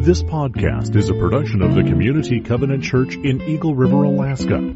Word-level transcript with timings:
This 0.00 0.22
podcast 0.22 0.96
is 0.96 1.10
a 1.10 1.14
production 1.14 1.60
of 1.60 1.74
the 1.74 1.82
Community 1.82 2.40
Covenant 2.40 2.82
Church 2.82 3.16
in 3.16 3.42
Eagle 3.42 3.74
River, 3.74 4.04
Alaska. 4.04 4.74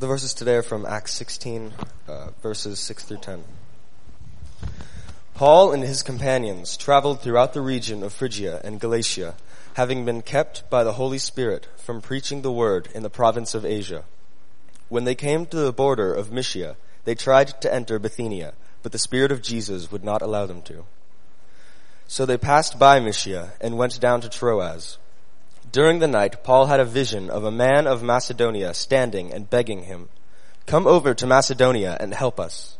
The 0.00 0.06
verses 0.08 0.34
today 0.34 0.56
are 0.56 0.62
from 0.62 0.84
Acts 0.84 1.14
16, 1.14 1.72
uh, 2.08 2.30
verses 2.42 2.80
6 2.80 3.04
through 3.04 3.18
10. 3.18 3.44
Paul 5.34 5.72
and 5.72 5.84
his 5.84 6.02
companions 6.02 6.76
traveled 6.76 7.20
throughout 7.20 7.52
the 7.52 7.60
region 7.60 8.02
of 8.02 8.12
Phrygia 8.12 8.60
and 8.64 8.80
Galatia, 8.80 9.36
having 9.74 10.04
been 10.04 10.22
kept 10.22 10.68
by 10.70 10.84
the 10.84 10.94
Holy 10.94 11.18
Spirit 11.18 11.68
from 11.76 12.00
preaching 12.00 12.42
the 12.42 12.52
word 12.52 12.88
in 12.94 13.02
the 13.02 13.10
province 13.10 13.54
of 13.54 13.64
Asia. 13.64 14.04
When 14.88 15.04
they 15.04 15.14
came 15.14 15.46
to 15.46 15.56
the 15.56 15.72
border 15.72 16.12
of 16.12 16.32
Mysia, 16.32 16.76
they 17.04 17.14
tried 17.14 17.60
to 17.60 17.72
enter 17.72 17.98
Bithynia, 17.98 18.54
but 18.82 18.92
the 18.92 18.98
Spirit 18.98 19.32
of 19.32 19.42
Jesus 19.42 19.90
would 19.90 20.04
not 20.04 20.22
allow 20.22 20.46
them 20.46 20.62
to. 20.62 20.84
So 22.06 22.24
they 22.24 22.38
passed 22.38 22.78
by 22.78 23.00
Mysia 23.00 23.54
and 23.60 23.76
went 23.76 24.00
down 24.00 24.20
to 24.20 24.28
Troas. 24.28 24.98
During 25.72 25.98
the 25.98 26.06
night, 26.06 26.44
Paul 26.44 26.66
had 26.66 26.78
a 26.78 26.84
vision 26.84 27.28
of 27.28 27.42
a 27.42 27.50
man 27.50 27.86
of 27.86 28.02
Macedonia 28.02 28.74
standing 28.74 29.32
and 29.32 29.50
begging 29.50 29.84
him, 29.84 30.08
Come 30.66 30.86
over 30.86 31.14
to 31.14 31.26
Macedonia 31.26 31.96
and 31.98 32.14
help 32.14 32.38
us. 32.38 32.78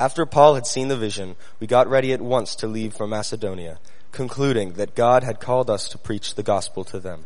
After 0.00 0.24
Paul 0.24 0.54
had 0.54 0.66
seen 0.66 0.88
the 0.88 0.96
vision, 0.96 1.36
we 1.60 1.66
got 1.66 1.88
ready 1.88 2.12
at 2.12 2.22
once 2.22 2.54
to 2.56 2.66
leave 2.66 2.94
for 2.94 3.06
Macedonia, 3.06 3.78
concluding 4.12 4.74
that 4.74 4.94
God 4.94 5.22
had 5.22 5.40
called 5.40 5.70
us 5.70 5.88
to 5.90 5.98
preach 5.98 6.34
the 6.34 6.42
gospel 6.42 6.84
to 6.84 6.98
them. 6.98 7.24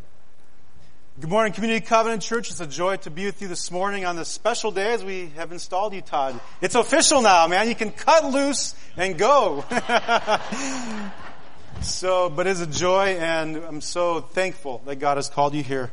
Good 1.20 1.30
morning, 1.30 1.52
Community 1.52 1.84
Covenant 1.84 2.22
Church. 2.22 2.50
It's 2.50 2.60
a 2.60 2.66
joy 2.66 2.96
to 2.96 3.10
be 3.10 3.26
with 3.26 3.42
you 3.42 3.48
this 3.48 3.70
morning 3.70 4.06
on 4.06 4.16
this 4.16 4.28
special 4.28 4.70
day 4.70 4.94
as 4.94 5.04
we 5.04 5.28
have 5.36 5.52
installed 5.52 5.92
you, 5.92 6.00
Todd. 6.00 6.40
It's 6.60 6.74
official 6.74 7.20
now, 7.20 7.46
man. 7.46 7.68
You 7.68 7.74
can 7.74 7.90
cut 7.90 8.24
loose 8.24 8.74
and 8.96 9.18
go. 9.18 9.64
so, 11.82 12.30
but 12.30 12.46
it's 12.46 12.60
a 12.60 12.66
joy 12.66 13.18
and 13.18 13.56
I'm 13.56 13.80
so 13.82 14.20
thankful 14.20 14.82
that 14.86 14.96
God 14.96 15.18
has 15.18 15.28
called 15.28 15.54
you 15.54 15.62
here. 15.62 15.90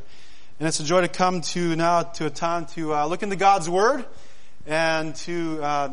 And 0.58 0.66
it's 0.66 0.80
a 0.80 0.84
joy 0.84 1.02
to 1.02 1.08
come 1.08 1.42
to 1.42 1.76
now 1.76 2.02
to 2.02 2.26
a 2.26 2.30
time 2.30 2.66
to 2.74 2.94
uh, 2.94 3.06
look 3.06 3.22
into 3.22 3.36
God's 3.36 3.68
Word 3.68 4.04
and 4.66 5.14
to 5.16 5.62
uh, 5.62 5.90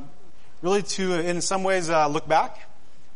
really 0.61 0.83
to, 0.83 1.13
in 1.13 1.41
some 1.41 1.63
ways, 1.63 1.89
uh, 1.89 2.07
look 2.07 2.27
back 2.27 2.66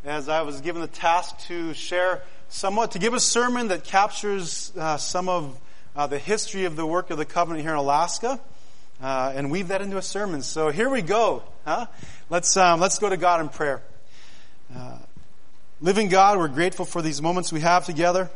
as 0.04 0.30
I 0.30 0.42
was 0.42 0.62
given 0.62 0.82
the 0.82 0.88
task 0.88 1.38
to 1.48 1.74
share 1.74 2.22
somewhat, 2.50 2.92
to 2.92 3.00
give 3.00 3.14
a 3.14 3.20
sermon 3.20 3.68
that 3.68 3.84
captures 3.84 4.72
uh, 4.78 4.98
some 4.98 5.30
of 5.30 5.60
uh, 5.96 6.08
the 6.08 6.18
history 6.18 6.66
of 6.66 6.76
the 6.76 6.86
work 6.86 7.12
of 7.12 7.18
the 7.18 7.26
covenant 7.26 7.64
here 7.64 7.72
in 7.72 7.78
Alaska, 7.78 8.40
uh, 9.02 9.34
and 9.36 9.52
weave 9.52 9.68
that 9.70 9.82
into 9.82 9.98
a 9.98 10.02
sermon. 10.02 10.42
So 10.42 10.70
here 10.70 10.90
we 10.90 11.02
go. 11.02 11.44
Huh? 11.66 11.86
Let's 12.30 12.58
um, 12.58 12.80
let's 12.80 12.98
go 12.98 13.10
to 13.10 13.18
God 13.18 13.42
in 13.42 13.50
prayer. 13.50 13.82
Uh, 14.76 14.98
living 15.82 16.10
God, 16.10 16.38
we're 16.38 16.48
grateful 16.48 16.86
for 16.86 17.02
these 17.02 17.22
moments 17.22 17.52
we 17.52 17.62
have 17.62 17.86
together, 17.86 18.30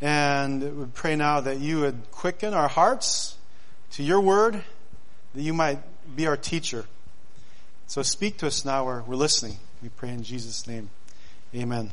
and 0.00 0.78
we 0.78 0.86
pray 0.86 1.16
now 1.16 1.40
that 1.40 1.58
you 1.58 1.80
would 1.80 2.10
quicken 2.12 2.54
our 2.54 2.68
hearts 2.68 3.36
to 3.92 4.04
your 4.04 4.20
word, 4.20 4.62
that 5.34 5.42
you 5.42 5.52
might 5.52 5.78
be 6.14 6.26
our 6.26 6.36
teacher. 6.36 6.84
So 7.88 8.02
speak 8.02 8.38
to 8.38 8.46
us 8.46 8.64
now. 8.64 8.84
We're, 8.84 9.02
we're 9.02 9.16
listening. 9.16 9.56
We 9.82 9.88
pray 9.88 10.10
in 10.10 10.22
Jesus' 10.22 10.66
name. 10.66 10.90
Amen. 11.54 11.90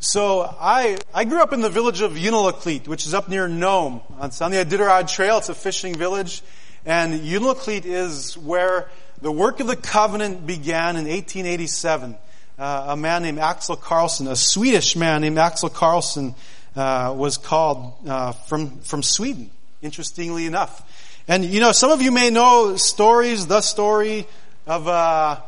So 0.00 0.42
I, 0.42 0.98
I 1.14 1.24
grew 1.24 1.40
up 1.40 1.54
in 1.54 1.62
the 1.62 1.70
village 1.70 2.02
of 2.02 2.12
Unalakleet, 2.12 2.86
which 2.86 3.06
is 3.06 3.14
up 3.14 3.26
near 3.26 3.48
Nome. 3.48 4.02
It's 4.20 4.42
on 4.42 4.50
the 4.50 4.58
Iditarod 4.58 5.08
Trail. 5.08 5.38
It's 5.38 5.48
a 5.48 5.54
fishing 5.54 5.94
village. 5.94 6.42
And 6.84 7.22
Unalakleet 7.22 7.86
is 7.86 8.36
where 8.36 8.90
the 9.22 9.32
work 9.32 9.60
of 9.60 9.66
the 9.66 9.76
covenant 9.76 10.46
began 10.46 10.96
in 10.96 11.06
1887. 11.06 12.18
Uh, 12.58 12.84
a 12.88 12.96
man 12.98 13.22
named 13.22 13.38
Axel 13.38 13.76
Carlson, 13.76 14.26
a 14.26 14.36
Swedish 14.36 14.94
man 14.94 15.22
named 15.22 15.38
Axel 15.38 15.70
Carlson, 15.70 16.34
uh, 16.76 17.14
was 17.16 17.38
called 17.38 17.94
uh, 18.06 18.32
from, 18.32 18.78
from 18.80 19.02
Sweden, 19.02 19.48
interestingly 19.80 20.44
enough. 20.44 20.82
And 21.26 21.46
you 21.46 21.60
know, 21.60 21.72
some 21.72 21.92
of 21.92 22.02
you 22.02 22.12
may 22.12 22.28
know 22.28 22.76
stories, 22.76 23.46
the 23.46 23.62
story 23.62 24.26
of, 24.66 24.86
uh, 24.86 25.40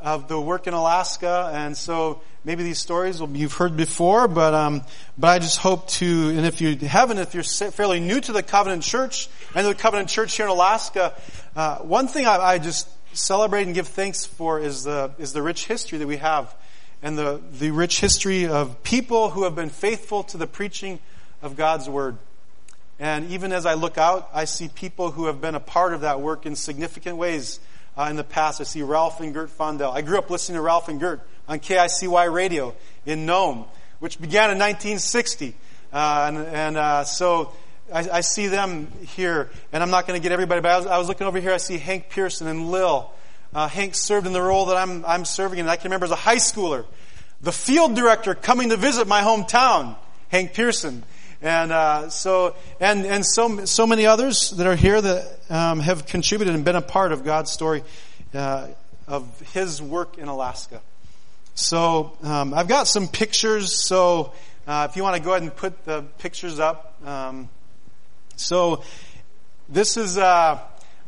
of 0.00 0.28
the 0.28 0.40
work 0.40 0.66
in 0.66 0.74
Alaska. 0.74 1.50
And 1.52 1.76
so 1.76 2.20
maybe 2.44 2.62
these 2.62 2.78
stories 2.78 3.20
will, 3.20 3.30
you've 3.30 3.54
heard 3.54 3.76
before, 3.76 4.28
but 4.28 4.54
um, 4.54 4.82
but 5.16 5.28
I 5.28 5.38
just 5.38 5.58
hope 5.58 5.88
to. 5.88 6.30
And 6.30 6.46
if 6.46 6.60
you 6.60 6.76
haven't, 6.76 7.18
if 7.18 7.34
you're 7.34 7.42
fairly 7.42 8.00
new 8.00 8.20
to 8.20 8.32
the 8.32 8.42
Covenant 8.42 8.82
Church 8.82 9.28
and 9.54 9.66
the 9.66 9.74
Covenant 9.74 10.08
Church 10.08 10.36
here 10.36 10.46
in 10.46 10.50
Alaska, 10.50 11.14
uh, 11.56 11.78
one 11.78 12.08
thing 12.08 12.26
I, 12.26 12.36
I, 12.36 12.58
just 12.58 12.88
celebrate 13.12 13.62
and 13.64 13.74
give 13.74 13.88
thanks 13.88 14.24
for 14.24 14.60
is 14.60 14.84
the 14.84 15.12
is 15.18 15.32
the 15.32 15.42
rich 15.42 15.66
history 15.66 15.98
that 15.98 16.06
we 16.06 16.18
have, 16.18 16.54
and 17.02 17.18
the 17.18 17.40
the 17.58 17.70
rich 17.70 18.00
history 18.00 18.46
of 18.46 18.82
people 18.82 19.30
who 19.30 19.44
have 19.44 19.54
been 19.54 19.70
faithful 19.70 20.22
to 20.24 20.36
the 20.36 20.46
preaching 20.46 21.00
of 21.42 21.56
God's 21.56 21.88
word. 21.88 22.16
And 23.00 23.30
even 23.30 23.52
as 23.52 23.64
I 23.64 23.74
look 23.74 23.96
out, 23.96 24.28
I 24.34 24.44
see 24.44 24.68
people 24.68 25.12
who 25.12 25.26
have 25.26 25.40
been 25.40 25.54
a 25.54 25.60
part 25.60 25.92
of 25.92 26.00
that 26.00 26.20
work 26.20 26.46
in 26.46 26.56
significant 26.56 27.16
ways. 27.16 27.60
Uh, 27.98 28.06
in 28.10 28.16
the 28.16 28.22
past, 28.22 28.60
I 28.60 28.64
see 28.64 28.82
Ralph 28.82 29.20
and 29.20 29.34
Gert 29.34 29.50
Fondell. 29.50 29.92
I 29.92 30.02
grew 30.02 30.18
up 30.18 30.30
listening 30.30 30.54
to 30.54 30.62
Ralph 30.62 30.88
and 30.88 31.00
Gert 31.00 31.20
on 31.48 31.58
KICY 31.58 32.32
radio 32.32 32.72
in 33.04 33.26
Nome, 33.26 33.64
which 33.98 34.20
began 34.20 34.52
in 34.52 34.58
1960. 34.58 35.56
Uh, 35.92 36.26
and, 36.28 36.38
and 36.38 36.76
uh, 36.76 37.02
so 37.02 37.52
I, 37.92 38.08
I, 38.08 38.20
see 38.20 38.46
them 38.46 38.92
here, 39.00 39.50
and 39.72 39.82
I'm 39.82 39.90
not 39.90 40.06
going 40.06 40.20
to 40.20 40.22
get 40.22 40.30
everybody, 40.30 40.60
but 40.60 40.70
I 40.70 40.76
was, 40.76 40.86
I 40.86 40.98
was, 40.98 41.08
looking 41.08 41.26
over 41.26 41.40
here, 41.40 41.50
I 41.50 41.56
see 41.56 41.76
Hank 41.76 42.08
Pearson 42.08 42.46
and 42.46 42.70
Lil. 42.70 43.10
Uh, 43.52 43.66
Hank 43.66 43.96
served 43.96 44.28
in 44.28 44.32
the 44.32 44.42
role 44.42 44.66
that 44.66 44.76
I'm, 44.76 45.04
I'm 45.04 45.24
serving 45.24 45.58
in. 45.58 45.68
I 45.68 45.74
can 45.74 45.86
remember 45.86 46.04
as 46.04 46.12
a 46.12 46.16
high 46.16 46.36
schooler, 46.36 46.84
the 47.40 47.50
field 47.50 47.96
director 47.96 48.36
coming 48.36 48.68
to 48.68 48.76
visit 48.76 49.08
my 49.08 49.22
hometown, 49.22 49.96
Hank 50.28 50.54
Pearson. 50.54 51.02
And 51.40 51.70
uh, 51.70 52.10
so, 52.10 52.56
and 52.80 53.06
and 53.06 53.24
so 53.24 53.64
so 53.64 53.86
many 53.86 54.06
others 54.06 54.50
that 54.50 54.66
are 54.66 54.74
here 54.74 55.00
that 55.00 55.38
um, 55.48 55.78
have 55.78 56.04
contributed 56.06 56.54
and 56.54 56.64
been 56.64 56.74
a 56.74 56.82
part 56.82 57.12
of 57.12 57.24
God's 57.24 57.52
story 57.52 57.84
uh, 58.34 58.66
of 59.06 59.40
His 59.52 59.80
work 59.80 60.18
in 60.18 60.26
Alaska. 60.26 60.80
So 61.54 62.16
um, 62.22 62.54
I've 62.54 62.66
got 62.66 62.88
some 62.88 63.06
pictures. 63.06 63.86
So 63.86 64.32
uh, 64.66 64.88
if 64.90 64.96
you 64.96 65.04
want 65.04 65.16
to 65.16 65.22
go 65.22 65.30
ahead 65.30 65.42
and 65.42 65.54
put 65.54 65.84
the 65.84 66.02
pictures 66.18 66.58
up. 66.58 66.94
Um, 67.06 67.48
so 68.34 68.82
this 69.68 69.96
is 69.96 70.18
uh, 70.18 70.58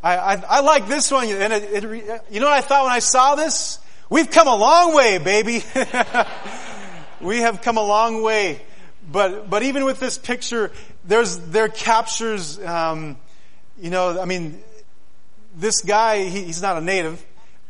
I, 0.02 0.16
I, 0.16 0.42
I 0.48 0.60
like 0.60 0.86
this 0.86 1.10
one, 1.10 1.26
and 1.26 1.52
it, 1.52 1.84
it, 1.84 2.22
you 2.30 2.40
know 2.40 2.46
what 2.46 2.54
I 2.56 2.60
thought 2.60 2.84
when 2.84 2.92
I 2.92 3.00
saw 3.00 3.34
this? 3.34 3.78
We've 4.08 4.30
come 4.30 4.48
a 4.48 4.56
long 4.56 4.94
way, 4.94 5.18
baby. 5.18 5.62
we 7.20 7.38
have 7.38 7.62
come 7.62 7.76
a 7.76 7.82
long 7.82 8.22
way. 8.22 8.62
But 9.10 9.50
but 9.50 9.62
even 9.62 9.84
with 9.84 10.00
this 10.00 10.18
picture, 10.18 10.70
there's 11.04 11.38
there 11.38 11.68
captures. 11.68 12.58
Um, 12.58 13.16
you 13.80 13.90
know, 13.90 14.20
I 14.20 14.24
mean, 14.24 14.62
this 15.56 15.82
guy 15.82 16.24
he, 16.24 16.44
he's 16.44 16.62
not 16.62 16.76
a 16.76 16.80
native, 16.80 17.24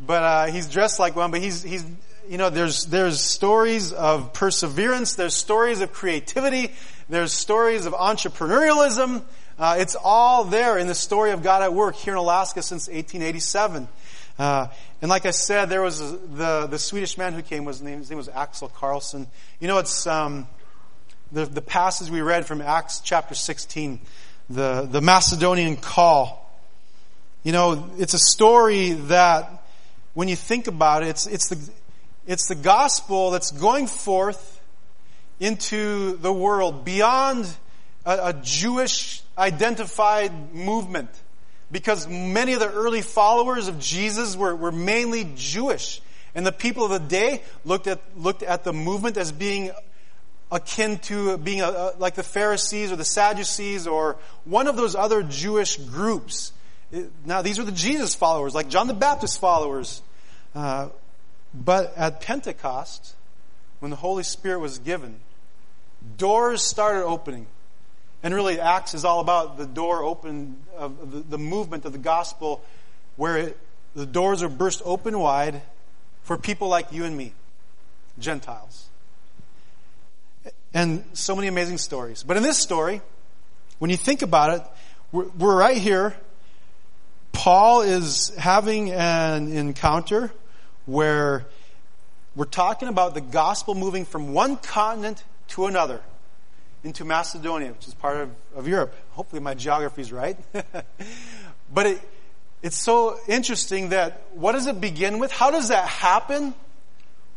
but 0.05 0.23
uh, 0.23 0.47
he's 0.47 0.69
dressed 0.69 0.99
like 0.99 1.17
one. 1.17 1.31
But 1.31 1.41
he's 1.41 1.63
he's 1.63 1.85
you 2.31 2.39
know, 2.39 2.49
there's, 2.49 2.85
there's 2.85 3.21
stories 3.21 3.93
of 3.93 4.33
perseverance, 4.33 5.17
there's 5.17 5.35
stories 5.35 5.81
of 5.81 5.93
creativity, 5.93 6.73
there's 7.09 7.33
stories 7.33 7.87
of 7.87 7.93
entrepreneurialism. 7.93 9.23
Uh, 9.59 9.77
it's 9.81 9.97
all 10.01 10.45
there 10.45 10.79
in 10.79 10.87
the 10.87 10.95
story 10.95 11.33
of 11.33 11.43
God 11.43 11.61
at 11.63 11.75
work 11.75 11.97
here 11.97 12.13
in 12.13 12.19
Alaska 12.19 12.63
since 12.63 12.87
1887. 12.87 13.89
Uh, 14.39 14.69
and 15.03 15.09
like 15.09 15.27
I 15.27 15.33
said, 15.33 15.67
there 15.67 15.83
was 15.83 15.99
the 15.99 16.69
the 16.71 16.79
Swedish 16.79 17.19
man 17.19 17.35
who 17.35 17.43
came. 17.43 17.65
Was 17.65 17.81
his 17.81 18.09
name 18.11 18.17
was 18.17 18.29
Axel 18.29 18.69
Carlson. 18.69 19.27
You 19.59 19.69
know, 19.69 19.79
it's 19.79 20.07
um, 20.07 20.47
the 21.33 21.47
the 21.47 21.63
passage 21.63 22.11
we 22.11 22.21
read 22.21 22.47
from 22.47 22.61
Acts 22.61 23.01
chapter 23.01 23.35
16, 23.35 24.01
the 24.49 24.89
the 24.91 25.01
Macedonian 25.01 25.77
call. 25.77 26.37
You 27.43 27.53
know, 27.53 27.91
it's 27.99 28.15
a 28.15 28.19
story 28.19 28.93
that 28.93 29.65
when 30.15 30.29
you 30.29 30.37
think 30.37 30.67
about 30.67 31.03
it, 31.03 31.09
it's 31.09 31.27
it's 31.27 31.49
the 31.49 31.73
it's 32.27 32.49
the 32.49 32.55
gospel 32.55 33.31
that's 33.31 33.51
going 33.51 33.87
forth 33.87 34.61
into 35.39 36.17
the 36.19 36.33
world 36.33 36.85
beyond 36.85 37.47
a, 38.05 38.29
a 38.29 38.33
Jewish 38.35 39.23
identified 39.39 40.55
movement. 40.55 41.11
Because 41.73 42.09
many 42.09 42.53
of 42.53 42.61
the 42.61 42.71
early 42.71 43.01
followers 43.01 43.69
of 43.69 43.79
Jesus 43.79 44.37
were, 44.37 44.55
were 44.57 44.73
mainly 44.73 45.31
Jewish. 45.37 46.03
And 46.35 46.45
the 46.45 46.53
people 46.53 46.85
of 46.85 46.91
the 46.91 46.99
day 46.99 47.43
looked 47.65 47.87
at, 47.87 48.01
looked 48.17 48.43
at 48.43 48.65
the 48.65 48.73
movement 48.73 49.17
as 49.17 49.31
being 49.31 49.71
akin 50.53 50.99
to 50.99 51.37
being 51.39 51.61
a, 51.61 51.69
a, 51.69 51.95
like 51.99 52.15
the 52.15 52.23
Pharisees 52.23 52.93
or 52.93 52.97
the 52.97 53.05
Sadducees 53.05 53.87
or 53.87 54.17
one 54.45 54.67
of 54.67 54.77
those 54.77 54.95
other 54.95 55.23
Jewish 55.23 55.77
groups. 55.77 56.53
Now, 57.25 57.43
these 57.43 57.59
were 57.59 57.65
the 57.65 57.73
Jesus 57.73 58.15
followers, 58.15 58.55
like 58.55 58.69
John 58.69 58.89
the 58.89 58.95
Baptist 58.95 59.41
followers. 59.41 60.03
Uh, 60.55 60.89
but 61.55 61.97
at 61.97 62.21
Pentecost, 62.21 63.15
when 63.79 63.91
the 63.91 63.97
Holy 63.97 64.23
Spirit 64.23 64.61
was 64.61 64.79
given, 64.79 65.21
doors 66.17 66.63
started 66.63 67.05
opening. 67.05 67.47
And 68.23 68.35
really, 68.35 68.61
Acts 68.61 68.93
is 68.95 69.05
all 69.05 69.21
about 69.21 69.57
the 69.57 69.67
door 69.67 70.03
open, 70.03 70.57
of 70.77 71.13
the, 71.13 71.21
the 71.21 71.39
movement 71.39 71.85
of 71.85 71.93
the 71.93 71.99
gospel, 71.99 72.63
where 73.17 73.39
it, 73.39 73.59
the 73.95 74.05
doors 74.05 74.43
are 74.43 74.49
burst 74.49 74.83
open 74.85 75.19
wide 75.19 75.63
for 76.23 76.37
people 76.37 76.69
like 76.69 76.93
you 76.93 77.05
and 77.05 77.17
me, 77.17 77.33
Gentiles. 78.19 78.90
And 80.73 81.05
so 81.13 81.35
many 81.35 81.49
amazing 81.49 81.79
stories. 81.79 82.23
But 82.23 82.37
in 82.37 82.43
this 82.43 82.59
story, 82.59 83.01
when 83.79 83.91
you 83.91 83.97
think 83.97 84.23
about 84.23 84.55
it, 84.55 84.63
we're, 85.13 85.29
we're 85.31 85.57
right 85.57 85.77
here. 85.77 86.15
Paul 87.33 87.83
is 87.83 88.33
having 88.37 88.93
an 88.93 89.53
encounter 89.53 90.31
where 90.87 91.47
we're 92.37 92.45
talking 92.45 92.89
about 92.89 93.15
the 93.15 93.21
gospel 93.21 93.75
moving 93.75 94.05
from 94.05 94.33
one 94.33 94.57
continent 94.57 95.25
to 95.49 95.67
another 95.67 96.01
into 96.85 97.05
Macedonia, 97.05 97.73
which 97.73 97.89
is 97.89 97.95
part 97.95 98.17
of, 98.19 98.31
of 98.55 98.69
Europe. 98.69 98.95
Hopefully 99.13 99.43
my 99.43 99.55
geography 99.55 100.03
is 100.03 100.13
right. 100.13 100.37
but 101.75 101.87
it, 101.87 102.01
it's 102.63 102.77
so 102.77 103.19
interesting 103.29 103.91
that 103.91 104.23
what 104.33 104.53
does 104.53 104.67
it 104.67 104.81
begin 104.81 105.19
with? 105.19 105.33
How 105.33 105.51
does 105.51 105.69
that 105.69 105.87
happen? 105.87 106.55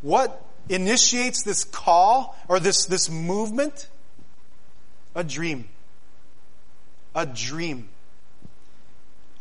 What 0.01 0.45
initiates 0.69 1.43
this 1.43 1.63
call 1.63 2.37
or 2.47 2.59
this, 2.59 2.85
this 2.85 3.09
movement? 3.09 3.89
A 5.15 5.23
dream. 5.23 5.67
A 7.15 7.25
dream. 7.25 7.89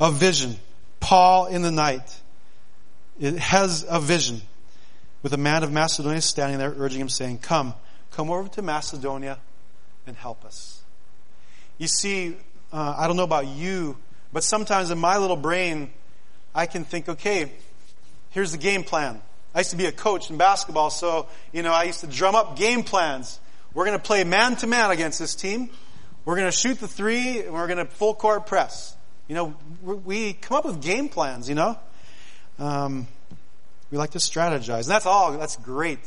A 0.00 0.10
vision. 0.10 0.56
Paul 1.00 1.46
in 1.46 1.62
the 1.62 1.70
night. 1.70 2.20
It 3.20 3.38
has 3.38 3.84
a 3.88 4.00
vision 4.00 4.40
with 5.22 5.32
a 5.32 5.36
man 5.36 5.62
of 5.62 5.72
Macedonia 5.72 6.20
standing 6.20 6.58
there 6.58 6.74
urging 6.76 7.00
him 7.00 7.08
saying, 7.08 7.38
come, 7.38 7.74
come 8.10 8.30
over 8.30 8.48
to 8.50 8.62
Macedonia 8.62 9.38
and 10.06 10.16
help 10.16 10.44
us. 10.44 10.82
You 11.78 11.86
see, 11.86 12.36
uh, 12.72 12.94
I 12.98 13.06
don't 13.06 13.16
know 13.16 13.22
about 13.22 13.46
you, 13.46 13.96
but 14.32 14.42
sometimes 14.44 14.90
in 14.90 14.98
my 14.98 15.18
little 15.18 15.36
brain, 15.36 15.90
I 16.54 16.66
can 16.66 16.84
think, 16.84 17.08
okay, 17.08 17.52
here's 18.30 18.52
the 18.52 18.58
game 18.58 18.84
plan. 18.84 19.20
I 19.54 19.60
used 19.60 19.70
to 19.70 19.76
be 19.76 19.86
a 19.86 19.92
coach 19.92 20.30
in 20.30 20.38
basketball, 20.38 20.90
so, 20.90 21.26
you 21.52 21.62
know, 21.62 21.72
I 21.72 21.84
used 21.84 22.00
to 22.00 22.06
drum 22.06 22.34
up 22.34 22.56
game 22.56 22.82
plans. 22.84 23.38
We're 23.74 23.84
going 23.84 23.98
to 23.98 24.02
play 24.02 24.24
man 24.24 24.56
to 24.56 24.66
man 24.66 24.90
against 24.90 25.18
this 25.18 25.34
team. 25.34 25.70
We're 26.24 26.36
going 26.36 26.50
to 26.50 26.56
shoot 26.56 26.78
the 26.78 26.88
three, 26.88 27.40
and 27.40 27.52
we're 27.52 27.66
going 27.66 27.78
to 27.78 27.84
full 27.84 28.14
court 28.14 28.46
press. 28.46 28.96
You 29.28 29.34
know, 29.34 29.56
we 29.82 30.34
come 30.34 30.58
up 30.58 30.64
with 30.64 30.80
game 30.80 31.08
plans, 31.08 31.48
you 31.48 31.54
know. 31.54 31.78
Um, 32.58 33.08
we 33.90 33.98
like 33.98 34.10
to 34.10 34.18
strategize. 34.18 34.82
And 34.82 34.90
that's 34.90 35.06
all, 35.06 35.32
that's 35.32 35.56
great. 35.56 36.00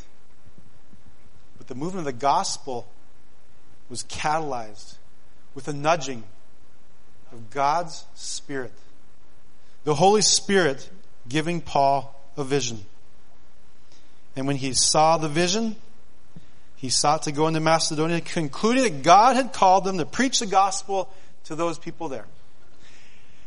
But 1.57 1.67
the 1.67 1.75
movement 1.75 2.07
of 2.07 2.13
the 2.13 2.19
gospel 2.19 2.87
was 3.89 4.03
catalyzed 4.03 4.95
with 5.53 5.67
a 5.67 5.73
nudging 5.73 6.23
of 7.31 7.51
God's 7.51 8.05
Spirit. 8.15 8.73
The 9.83 9.95
Holy 9.95 10.21
Spirit 10.21 10.89
giving 11.27 11.61
Paul 11.61 12.19
a 12.37 12.43
vision. 12.43 12.85
And 14.35 14.47
when 14.47 14.55
he 14.55 14.73
saw 14.73 15.17
the 15.17 15.29
vision, 15.29 15.75
he 16.75 16.89
sought 16.89 17.23
to 17.23 17.31
go 17.31 17.47
into 17.47 17.59
Macedonia, 17.59 18.21
concluding 18.21 18.83
that 18.83 19.03
God 19.03 19.35
had 19.35 19.53
called 19.53 19.85
them 19.85 19.97
to 19.97 20.05
preach 20.05 20.39
the 20.39 20.45
gospel 20.45 21.09
to 21.45 21.55
those 21.55 21.79
people 21.79 22.09
there. 22.09 22.25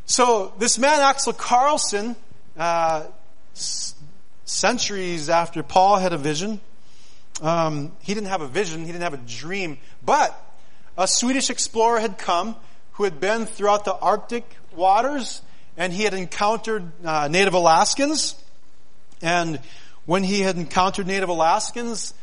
So 0.06 0.54
this 0.58 0.78
man, 0.78 1.00
Axel 1.00 1.34
Carlson, 1.34 2.16
uh, 2.56 3.04
centuries 4.44 5.28
after 5.28 5.62
Paul 5.62 5.98
had 5.98 6.12
a 6.12 6.18
vision, 6.18 6.60
um, 7.42 7.92
he 8.00 8.14
didn't 8.14 8.28
have 8.28 8.40
a 8.40 8.48
vision, 8.48 8.80
he 8.80 8.86
didn't 8.86 9.02
have 9.02 9.14
a 9.14 9.18
dream, 9.18 9.78
but 10.04 10.34
a 10.96 11.06
Swedish 11.06 11.50
explorer 11.50 12.00
had 12.00 12.18
come 12.18 12.56
who 12.92 13.04
had 13.04 13.20
been 13.20 13.46
throughout 13.46 13.84
the 13.84 13.94
Arctic 13.94 14.44
waters 14.74 15.42
and 15.76 15.92
he 15.92 16.02
had 16.02 16.14
encountered 16.14 16.90
uh, 17.04 17.28
native 17.28 17.54
Alaskans. 17.54 18.34
And 19.22 19.60
when 20.08 20.24
he 20.24 20.40
had 20.40 20.56
encountered 20.56 21.06
native 21.06 21.28
Alaskans, 21.28 22.14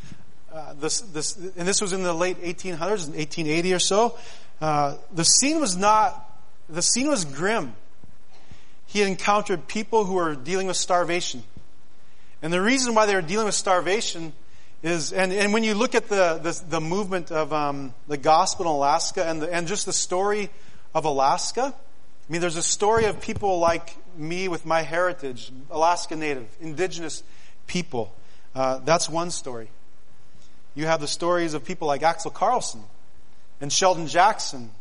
uh, 0.51 0.73
this, 0.73 1.01
this, 1.01 1.35
and 1.35 1.67
this 1.67 1.81
was 1.81 1.93
in 1.93 2.01
the 2.01 2.13
late 2.13 2.41
1800s, 2.41 3.09
1880 3.13 3.73
or 3.75 3.77
so, 3.77 4.17
uh, 4.59 4.95
the 5.13 5.23
scene 5.23 5.59
was 5.59 5.77
not, 5.77 6.35
the 6.67 6.81
scene 6.81 7.07
was 7.07 7.25
grim. 7.25 7.75
He 8.87 9.01
had 9.01 9.07
encountered 9.07 9.67
people 9.67 10.03
who 10.03 10.15
were 10.15 10.33
dealing 10.33 10.65
with 10.65 10.77
starvation. 10.77 11.43
And 12.41 12.51
the 12.51 12.59
reason 12.59 12.95
why 12.95 13.05
they 13.05 13.13
were 13.13 13.21
dealing 13.21 13.45
with 13.45 13.53
starvation 13.53 14.33
is, 14.81 15.13
and, 15.13 15.31
and 15.31 15.53
when 15.53 15.63
you 15.63 15.75
look 15.75 15.93
at 15.93 16.09
the, 16.09 16.39
the, 16.41 16.59
the 16.67 16.81
movement 16.81 17.31
of 17.31 17.53
um, 17.53 17.93
the 18.07 18.17
gospel 18.17 18.65
in 18.65 18.71
Alaska 18.71 19.29
and, 19.29 19.43
the, 19.43 19.53
and 19.53 19.67
just 19.67 19.85
the 19.85 19.93
story 19.93 20.49
of 20.95 21.05
Alaska, 21.05 21.71
I 21.71 22.31
mean, 22.31 22.41
there's 22.41 22.57
a 22.57 22.63
story 22.63 23.05
of 23.05 23.21
people 23.21 23.59
like 23.59 23.95
me 24.17 24.47
with 24.47 24.65
my 24.65 24.81
heritage, 24.81 25.51
Alaska 25.69 26.15
Native, 26.15 26.47
indigenous 26.59 27.21
people. 27.67 28.13
Uh, 28.53 28.79
that's 28.79 29.09
one 29.09 29.31
story. 29.31 29.69
You 30.75 30.85
have 30.87 31.01
the 31.01 31.07
stories 31.07 31.53
of 31.53 31.63
people 31.63 31.87
like 31.87 32.03
Axel 32.03 32.31
Carlson 32.31 32.83
and 33.61 33.71
Sheldon 33.71 34.07
Jackson 34.07 34.71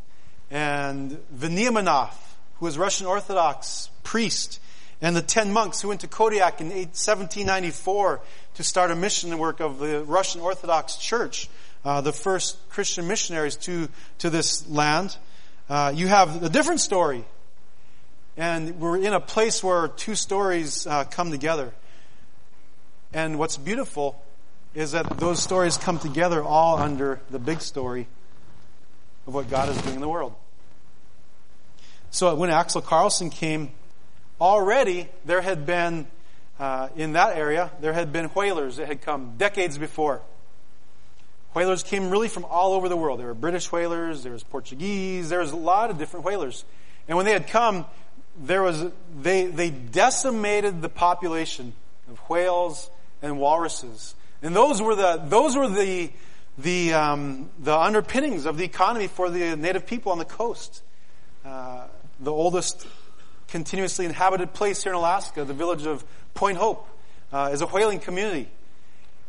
and 0.50 1.18
Veniaminov, 1.34 2.12
who 2.58 2.66
was 2.66 2.76
Russian 2.78 3.06
Orthodox 3.06 3.90
priest 4.02 4.60
and 5.00 5.14
the 5.14 5.22
ten 5.22 5.52
monks 5.52 5.80
who 5.80 5.88
went 5.88 6.00
to 6.00 6.08
Kodiak 6.08 6.60
in 6.60 6.68
1794 6.68 8.20
to 8.54 8.62
start 8.62 8.90
a 8.90 8.96
mission 8.96 9.36
work 9.38 9.60
of 9.60 9.78
the 9.78 10.02
Russian 10.04 10.40
Orthodox 10.40 10.96
Church, 10.96 11.48
uh, 11.84 12.00
the 12.00 12.12
first 12.12 12.56
Christian 12.70 13.06
missionaries 13.06 13.56
to, 13.56 13.88
to 14.18 14.30
this 14.30 14.68
land. 14.68 15.16
Uh, 15.68 15.92
you 15.94 16.08
have 16.08 16.42
a 16.42 16.48
different 16.48 16.80
story. 16.80 17.24
And 18.36 18.80
we're 18.80 18.96
in 18.96 19.12
a 19.12 19.20
place 19.20 19.62
where 19.62 19.88
two 19.88 20.14
stories 20.14 20.86
uh, 20.86 21.04
come 21.04 21.30
together. 21.30 21.72
And 23.14 23.38
what's 23.38 23.56
beautiful 23.56 24.20
is 24.74 24.90
that 24.92 25.18
those 25.18 25.40
stories 25.40 25.76
come 25.76 26.00
together 26.00 26.42
all 26.42 26.78
under 26.78 27.20
the 27.30 27.38
big 27.38 27.60
story 27.60 28.08
of 29.28 29.34
what 29.34 29.48
God 29.48 29.68
is 29.68 29.80
doing 29.82 29.94
in 29.94 30.00
the 30.00 30.08
world. 30.08 30.34
So 32.10 32.34
when 32.34 32.50
Axel 32.50 32.82
Carlson 32.82 33.30
came 33.30 33.70
already 34.40 35.08
there 35.24 35.40
had 35.40 35.64
been, 35.64 36.08
uh, 36.58 36.88
in 36.96 37.12
that 37.12 37.36
area, 37.36 37.70
there 37.80 37.92
had 37.92 38.12
been 38.12 38.26
whalers 38.26 38.76
that 38.76 38.88
had 38.88 39.00
come 39.00 39.34
decades 39.38 39.78
before. 39.78 40.20
Whalers 41.54 41.84
came 41.84 42.10
really 42.10 42.28
from 42.28 42.44
all 42.44 42.72
over 42.72 42.88
the 42.88 42.96
world. 42.96 43.20
There 43.20 43.28
were 43.28 43.34
British 43.34 43.70
whalers, 43.70 44.24
there 44.24 44.32
was 44.32 44.42
Portuguese, 44.42 45.28
there 45.28 45.38
was 45.38 45.52
a 45.52 45.56
lot 45.56 45.90
of 45.90 45.98
different 45.98 46.26
whalers. 46.26 46.64
And 47.06 47.16
when 47.16 47.26
they 47.26 47.32
had 47.32 47.46
come, 47.46 47.86
there 48.36 48.62
was, 48.62 48.84
they, 49.16 49.46
they 49.46 49.70
decimated 49.70 50.82
the 50.82 50.88
population 50.88 51.74
of 52.10 52.18
whales 52.28 52.90
and 53.24 53.38
walruses. 53.38 54.14
And 54.42 54.54
those 54.54 54.82
were 54.82 54.94
the, 54.94 55.20
those 55.24 55.56
were 55.56 55.68
the, 55.68 56.10
the, 56.58 56.92
um, 56.92 57.50
the 57.58 57.76
underpinnings 57.76 58.44
of 58.44 58.58
the 58.58 58.64
economy 58.64 59.06
for 59.06 59.30
the 59.30 59.56
native 59.56 59.86
people 59.86 60.12
on 60.12 60.18
the 60.18 60.26
coast. 60.26 60.82
Uh, 61.44 61.86
the 62.20 62.30
oldest 62.30 62.86
continuously 63.48 64.04
inhabited 64.04 64.52
place 64.52 64.82
here 64.82 64.92
in 64.92 64.98
Alaska, 64.98 65.44
the 65.44 65.54
village 65.54 65.86
of 65.86 66.04
Point 66.34 66.58
Hope, 66.58 66.86
uh, 67.32 67.50
is 67.52 67.62
a 67.62 67.66
whaling 67.66 67.98
community. 67.98 68.48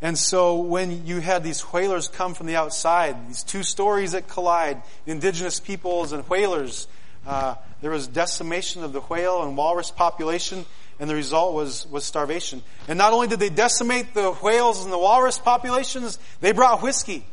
And 0.01 0.17
so 0.17 0.57
when 0.57 1.05
you 1.05 1.21
had 1.21 1.43
these 1.43 1.61
whalers 1.61 2.09
come 2.09 2.33
from 2.33 2.47
the 2.47 2.57
outside, 2.57 3.29
these 3.29 3.43
two 3.43 3.63
stories 3.63 4.11
that 4.11 4.27
collide, 4.27 4.81
indigenous 5.05 5.61
peoples 5.61 6.11
and 6.11 6.23
whalers, 6.25 6.87
uh, 7.25 7.55
there 7.81 7.91
was 7.91 8.07
decimation 8.07 8.83
of 8.83 8.91
the 8.91 8.99
whale 8.99 9.41
and 9.41 9.55
walrus 9.55 9.89
population, 9.89 10.65
and 10.99 11.09
the 11.09 11.15
result 11.15 11.53
was, 11.53 11.85
was 11.87 12.05
starvation. 12.05 12.61
And 12.87 12.97
not 12.97 13.13
only 13.13 13.27
did 13.27 13.39
they 13.39 13.49
decimate 13.49 14.13
the 14.13 14.31
whales 14.31 14.83
and 14.83 14.93
the 14.93 14.97
walrus 14.97 15.37
populations, 15.37 16.19
they 16.41 16.51
brought 16.51 16.81
whiskey. 16.81 17.25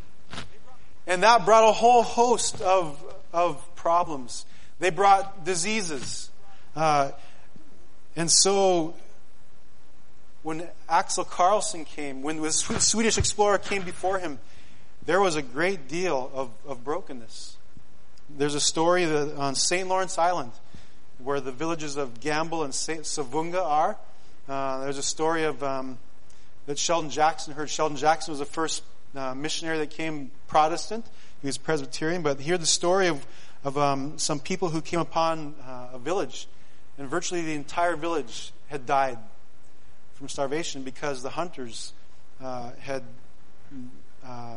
And 1.06 1.22
that 1.22 1.44
brought 1.44 1.68
a 1.68 1.72
whole 1.72 2.02
host 2.02 2.60
of, 2.60 3.02
of 3.32 3.74
problems. 3.74 4.46
They 4.78 4.90
brought 4.90 5.44
diseases. 5.44 6.30
Uh, 6.74 7.12
and 8.16 8.30
so, 8.30 8.94
when 10.42 10.66
Axel 10.88 11.24
Carlson 11.24 11.84
came, 11.84 12.22
when 12.22 12.40
the 12.40 12.50
Swedish 12.50 13.16
explorer 13.16 13.58
came 13.58 13.82
before 13.82 14.18
him, 14.18 14.38
there 15.04 15.20
was 15.20 15.36
a 15.36 15.42
great 15.42 15.88
deal 15.88 16.30
of, 16.34 16.50
of 16.66 16.84
brokenness. 16.84 17.56
There's 18.28 18.54
a 18.54 18.60
story 18.60 19.04
that 19.04 19.36
on 19.36 19.54
St. 19.54 19.88
Lawrence 19.88 20.18
Island, 20.18 20.52
where 21.24 21.40
the 21.40 21.52
villages 21.52 21.96
of 21.96 22.20
Gambell 22.20 22.64
and 22.64 22.72
Savoonga 22.72 23.62
are. 23.62 23.96
Uh, 24.48 24.80
there's 24.80 24.98
a 24.98 25.02
story 25.02 25.44
of 25.44 25.62
um, 25.62 25.98
that 26.66 26.78
Sheldon 26.78 27.10
Jackson 27.10 27.54
heard. 27.54 27.70
Sheldon 27.70 27.96
Jackson 27.96 28.32
was 28.32 28.38
the 28.38 28.44
first 28.44 28.82
uh, 29.14 29.34
missionary 29.34 29.78
that 29.78 29.90
came 29.90 30.30
Protestant. 30.48 31.06
He 31.40 31.46
was 31.46 31.58
Presbyterian, 31.58 32.22
but 32.22 32.40
hear 32.40 32.58
the 32.58 32.66
story 32.66 33.08
of 33.08 33.26
of 33.64 33.78
um, 33.78 34.18
some 34.18 34.40
people 34.40 34.70
who 34.70 34.80
came 34.80 34.98
upon 35.00 35.54
uh, 35.64 35.90
a 35.94 35.98
village 35.98 36.48
and 36.98 37.08
virtually 37.08 37.42
the 37.42 37.54
entire 37.54 37.96
village 37.96 38.52
had 38.68 38.86
died 38.86 39.18
from 40.14 40.28
starvation 40.28 40.82
because 40.82 41.22
the 41.22 41.30
hunters 41.30 41.92
uh, 42.42 42.70
had 42.80 43.02
uh, 44.24 44.56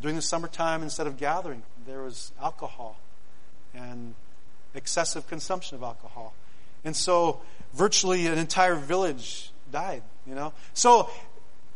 during 0.00 0.16
the 0.16 0.22
summertime, 0.22 0.82
instead 0.82 1.06
of 1.06 1.16
gathering, 1.16 1.62
there 1.86 2.02
was 2.02 2.32
alcohol 2.40 2.98
and 3.74 4.14
excessive 4.74 5.26
consumption 5.28 5.76
of 5.76 5.82
alcohol. 5.82 6.34
And 6.84 6.96
so 6.96 7.40
virtually 7.74 8.26
an 8.26 8.38
entire 8.38 8.74
village 8.74 9.50
died, 9.70 10.02
you 10.26 10.34
know. 10.34 10.52
So 10.74 11.10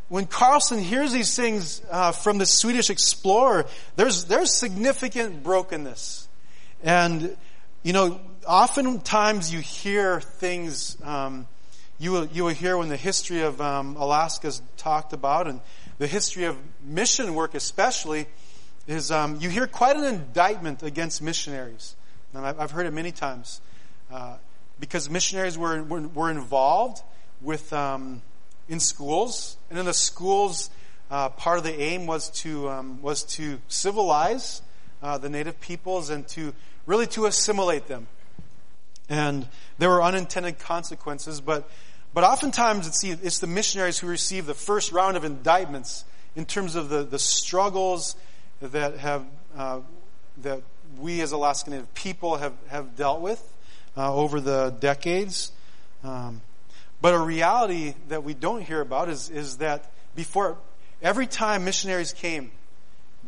when 0.09 0.27
Carlson 0.27 0.79
hears 0.79 1.13
these 1.13 1.35
things 1.35 1.83
uh, 1.91 2.13
from 2.13 2.39
the 2.39 2.47
Swedish 2.47 2.91
explorer, 2.91 3.67
there's, 3.97 4.25
there's 4.27 4.53
significant 4.53 5.43
brokenness. 5.43 6.29
And, 6.83 7.37
you 7.83 7.93
know, 7.93 8.21
oftentimes 8.47 9.53
you 9.53 9.61
hear 9.61 10.21
things, 10.21 10.97
um, 11.03 11.47
you, 11.99 12.13
will, 12.13 12.27
you 12.27 12.45
will 12.45 12.55
hear 12.55 12.77
when 12.77 12.89
the 12.89 12.97
history 12.97 13.43
of 13.43 13.61
um, 13.61 13.97
Alaska 13.97 14.49
is 14.49 14.63
talked 14.77 15.13
about 15.13 15.49
and 15.49 15.61
the 15.99 16.07
history 16.07 16.45
of 16.45 16.57
mission 16.85 17.35
work 17.35 17.55
especially, 17.55 18.27
is 18.87 19.11
um, 19.11 19.39
you 19.41 19.51
hear 19.51 19.67
quite 19.67 19.97
an 19.97 20.05
indictment 20.05 20.83
against 20.83 21.21
missionaries. 21.21 21.97
And 22.35 22.45
I've, 22.45 22.71
heard 22.71 22.87
it 22.87 22.93
many 22.93 23.13
times. 23.13 23.61
Uh, 24.13 24.37
because 24.79 25.09
missionaries 25.09 25.57
were, 25.57 25.83
were, 25.83 26.03
were 26.09 26.31
involved 26.31 27.03
with, 27.41 27.73
um, 27.73 28.23
in 28.69 28.81
schools. 28.81 29.57
And 29.71 29.79
in 29.79 29.87
the 29.87 29.95
schools, 29.95 30.71
uh, 31.11 31.31
part 31.31 31.59
of 31.59 31.65
the 31.65 31.81
aim 31.81 32.07
was 32.07 32.31
to, 32.43 32.69
um, 32.69 33.01
was 33.01 33.23
to 33.23 33.59
civilize 33.69 34.63
uh, 35.03 35.19
the 35.19 35.29
native 35.29 35.61
peoples 35.61 36.11
and 36.11 36.27
to 36.29 36.53
really 36.85 37.07
to 37.09 37.27
assimilate 37.27 37.87
them. 37.87 38.07
And 39.09 39.47
there 39.79 39.89
were 39.89 40.03
unintended 40.03 40.59
consequences, 40.59 41.41
but, 41.41 41.71
but 42.13 42.25
oftentimes 42.25 42.87
it's 42.89 43.05
it's 43.05 43.39
the 43.39 43.47
missionaries 43.47 43.99
who 43.99 44.09
receive 44.09 44.47
the 44.47 44.55
first 44.55 44.91
round 44.91 45.17
of 45.17 45.25
indictments 45.25 46.05
in 46.35 46.45
terms 46.45 46.75
of 46.75 46.89
the, 46.89 47.05
the 47.05 47.19
struggles 47.19 48.17
that 48.61 48.99
have, 48.99 49.25
uh, 49.57 49.81
that 50.39 50.63
we 50.99 51.21
as 51.21 51.33
Alaska 51.33 51.71
Native 51.71 51.93
people 51.95 52.37
have, 52.37 52.55
have 52.69 52.97
dealt 52.97 53.21
with 53.21 53.43
uh, 53.97 54.15
over 54.15 54.41
the 54.41 54.75
decades. 54.81 55.53
Um, 56.05 56.41
but 57.01 57.15
a 57.15 57.19
reality 57.19 57.95
that 58.09 58.25
we 58.25 58.35
don't 58.35 58.63
hear 58.63 58.81
about 58.81 59.09
is, 59.09 59.29
is 59.31 59.59
that 59.59 59.91
before, 60.15 60.57
every 61.03 61.27
time 61.27 61.65
missionaries 61.65 62.13
came, 62.13 62.51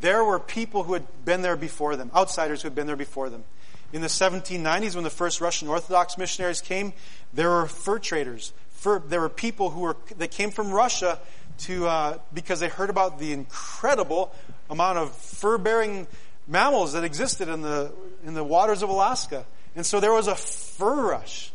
there 0.01 0.25
were 0.25 0.39
people 0.39 0.85
who 0.85 0.95
had 0.95 1.05
been 1.25 1.43
there 1.43 1.57
before 1.57 1.97
them, 1.97 2.11
outsiders 2.15 2.63
who 2.63 2.67
had 2.67 2.75
been 2.75 2.87
there 2.87 2.97
before 2.97 3.31
them. 3.31 3.45
In 3.93 4.03
the 4.03 4.09
1790s, 4.09 4.95
when 4.95 5.05
the 5.05 5.11
first 5.11 5.41
Russian 5.41 5.69
Orthodox 5.69 6.19
missionaries 6.19 6.61
came, 6.61 6.93
there 7.33 7.49
were 7.49 7.67
fur 7.67 7.99
traders. 7.99 8.53
Fur, 8.71 9.01
there 9.01 9.21
were 9.21 9.29
people 9.29 9.71
who 9.71 9.81
were 9.81 9.97
that 10.19 10.31
came 10.31 10.51
from 10.51 10.71
Russia 10.71 11.19
to 11.61 11.89
uh, 11.89 12.19
because 12.33 12.61
they 12.61 12.69
heard 12.69 12.91
about 12.91 13.19
the 13.19 13.33
incredible 13.33 14.33
amount 14.71 14.99
of 14.99 15.13
fur-bearing 15.13 16.07
mammals 16.49 16.95
that 16.95 17.05
existed 17.05 17.49
in 17.49 17.61
the 17.63 17.93
in 18.25 18.35
the 18.35 18.43
waters 18.43 18.83
of 18.83 18.89
Alaska. 18.89 19.45
And 19.77 19.87
so 19.87 20.01
there 20.01 20.13
was 20.13 20.27
a 20.27 20.35
fur 20.35 21.11
rush. 21.11 21.53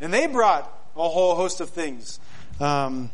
And 0.00 0.12
they 0.12 0.26
brought 0.26 0.70
a 0.96 1.08
whole 1.08 1.34
host 1.34 1.60
of 1.60 1.70
things. 1.70 2.20
Um, 2.60 3.10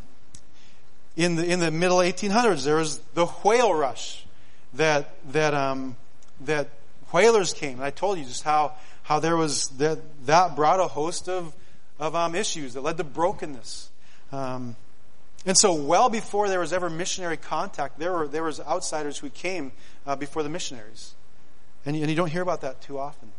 in 1.17 1.37
the 1.37 1.45
in 1.45 1.61
the 1.61 1.71
middle 1.71 1.99
1800s, 1.99 2.65
there 2.65 2.77
was 2.77 2.99
the 3.15 3.27
whale 3.27 3.73
rush 3.73 4.25
that 4.75 5.15
that 5.33 5.55
um, 5.55 5.97
that 6.43 6.69
whalers 7.13 7.53
came. 7.53 7.75
And 7.75 7.85
I 7.85 7.91
told 7.91 8.19
you 8.19 8.25
just 8.25 8.43
how 8.43 8.75
how 9.03 9.21
there 9.21 9.37
was 9.37 9.69
that 9.79 9.99
that 10.27 10.57
brought 10.57 10.81
a 10.81 10.89
host 10.89 11.29
of 11.29 11.55
of 11.99 12.15
um, 12.15 12.35
issues 12.35 12.75
that 12.75 12.83
led 12.83 12.97
to 12.97 13.05
brokenness. 13.05 13.91
Um, 14.33 14.77
and 15.47 15.57
so, 15.57 15.73
well 15.73 16.09
before 16.09 16.49
there 16.49 16.61
was 16.61 16.73
ever 16.73 16.91
missionary 16.91 17.37
contact, 17.37 17.99
there 17.99 18.13
were 18.13 18.29
there 18.29 18.43
was 18.43 18.61
outsiders 18.61 19.19
who 19.19 19.31
came 19.31 19.73
uh, 20.07 20.17
before 20.17 20.43
the 20.43 20.49
missionaries, 20.49 21.15
and 21.85 21.97
you, 21.97 22.03
and 22.03 22.11
you 22.11 22.17
don't 22.17 22.31
hear 22.31 22.43
about 22.43 22.61
that 22.63 22.81
too 22.81 22.99
often 22.99 23.33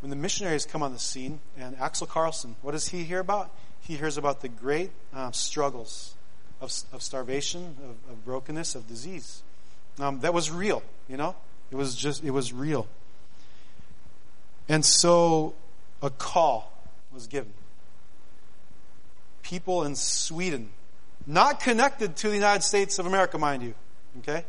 when 0.00 0.10
the 0.10 0.16
missionaries 0.16 0.64
come 0.64 0.82
on 0.82 0.92
the 0.92 0.98
scene, 0.98 1.40
and 1.58 1.76
Axel 1.78 2.06
Carlson, 2.06 2.56
what 2.62 2.72
does 2.72 2.88
he 2.88 3.04
hear 3.04 3.20
about? 3.20 3.50
He 3.80 3.96
hears 3.96 4.16
about 4.16 4.40
the 4.40 4.48
great 4.48 4.90
uh, 5.14 5.30
struggles 5.30 6.14
of, 6.60 6.72
of 6.92 7.02
starvation, 7.02 7.76
of, 7.84 8.12
of, 8.12 8.24
brokenness, 8.24 8.74
of 8.74 8.88
disease. 8.88 9.42
Um, 9.98 10.20
that 10.20 10.32
was 10.32 10.50
real, 10.50 10.82
you 11.08 11.16
know? 11.16 11.36
It 11.70 11.76
was 11.76 11.94
just, 11.94 12.24
it 12.24 12.30
was 12.30 12.52
real. 12.52 12.86
And 14.68 14.84
so 14.84 15.54
a 16.02 16.10
call 16.10 16.72
was 17.12 17.26
given. 17.26 17.52
People 19.42 19.84
in 19.84 19.96
Sweden, 19.96 20.70
not 21.26 21.60
connected 21.60 22.16
to 22.16 22.28
the 22.28 22.34
United 22.34 22.62
States 22.62 22.98
of 22.98 23.06
America, 23.06 23.36
mind 23.36 23.62
you, 23.62 23.74
okay? 24.20 24.44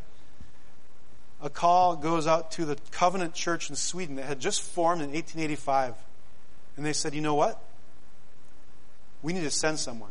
A 1.42 1.50
call 1.50 1.96
goes 1.96 2.26
out 2.26 2.52
to 2.52 2.64
the 2.64 2.76
Covenant 2.92 3.34
Church 3.34 3.68
in 3.68 3.74
Sweden 3.74 4.16
that 4.16 4.24
had 4.24 4.40
just 4.40 4.62
formed 4.62 5.02
in 5.02 5.08
1885. 5.08 5.94
And 6.76 6.86
they 6.86 6.92
said, 6.92 7.14
you 7.14 7.20
know 7.20 7.34
what? 7.34 7.62
We 9.22 9.32
need 9.32 9.42
to 9.42 9.50
send 9.50 9.78
someone. 9.78 10.10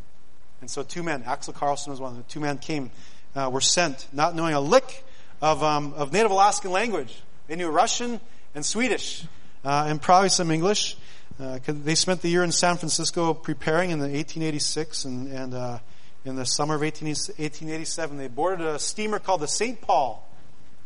And 0.59 0.69
so 0.69 0.83
two 0.83 1.03
men, 1.03 1.23
Axel 1.25 1.53
Carlson 1.53 1.91
was 1.91 1.99
one 1.99 2.11
of 2.11 2.17
them, 2.17 2.25
two 2.27 2.41
men 2.41 2.57
came, 2.57 2.91
uh, 3.35 3.49
were 3.51 3.61
sent, 3.61 4.07
not 4.11 4.35
knowing 4.35 4.53
a 4.53 4.61
lick 4.61 5.03
of, 5.41 5.63
um, 5.63 5.93
of 5.93 6.11
Native 6.13 6.31
Alaskan 6.31 6.71
language. 6.71 7.17
They 7.47 7.55
knew 7.55 7.69
Russian 7.69 8.19
and 8.53 8.65
Swedish, 8.65 9.25
uh, 9.63 9.85
and 9.87 10.01
probably 10.01 10.29
some 10.29 10.51
English. 10.51 10.97
Uh, 11.39 11.59
they 11.65 11.95
spent 11.95 12.21
the 12.21 12.29
year 12.29 12.43
in 12.43 12.51
San 12.51 12.77
Francisco 12.77 13.33
preparing 13.33 13.89
in 13.89 13.99
the 13.99 14.05
1886 14.05 15.05
and, 15.05 15.31
and 15.31 15.53
uh, 15.53 15.79
in 16.25 16.35
the 16.35 16.45
summer 16.45 16.75
of 16.75 16.83
18, 16.83 17.07
1887. 17.07 18.17
They 18.17 18.27
boarded 18.27 18.67
a 18.67 18.77
steamer 18.77 19.17
called 19.17 19.41
the 19.41 19.47
St. 19.47 19.81
Paul 19.81 20.27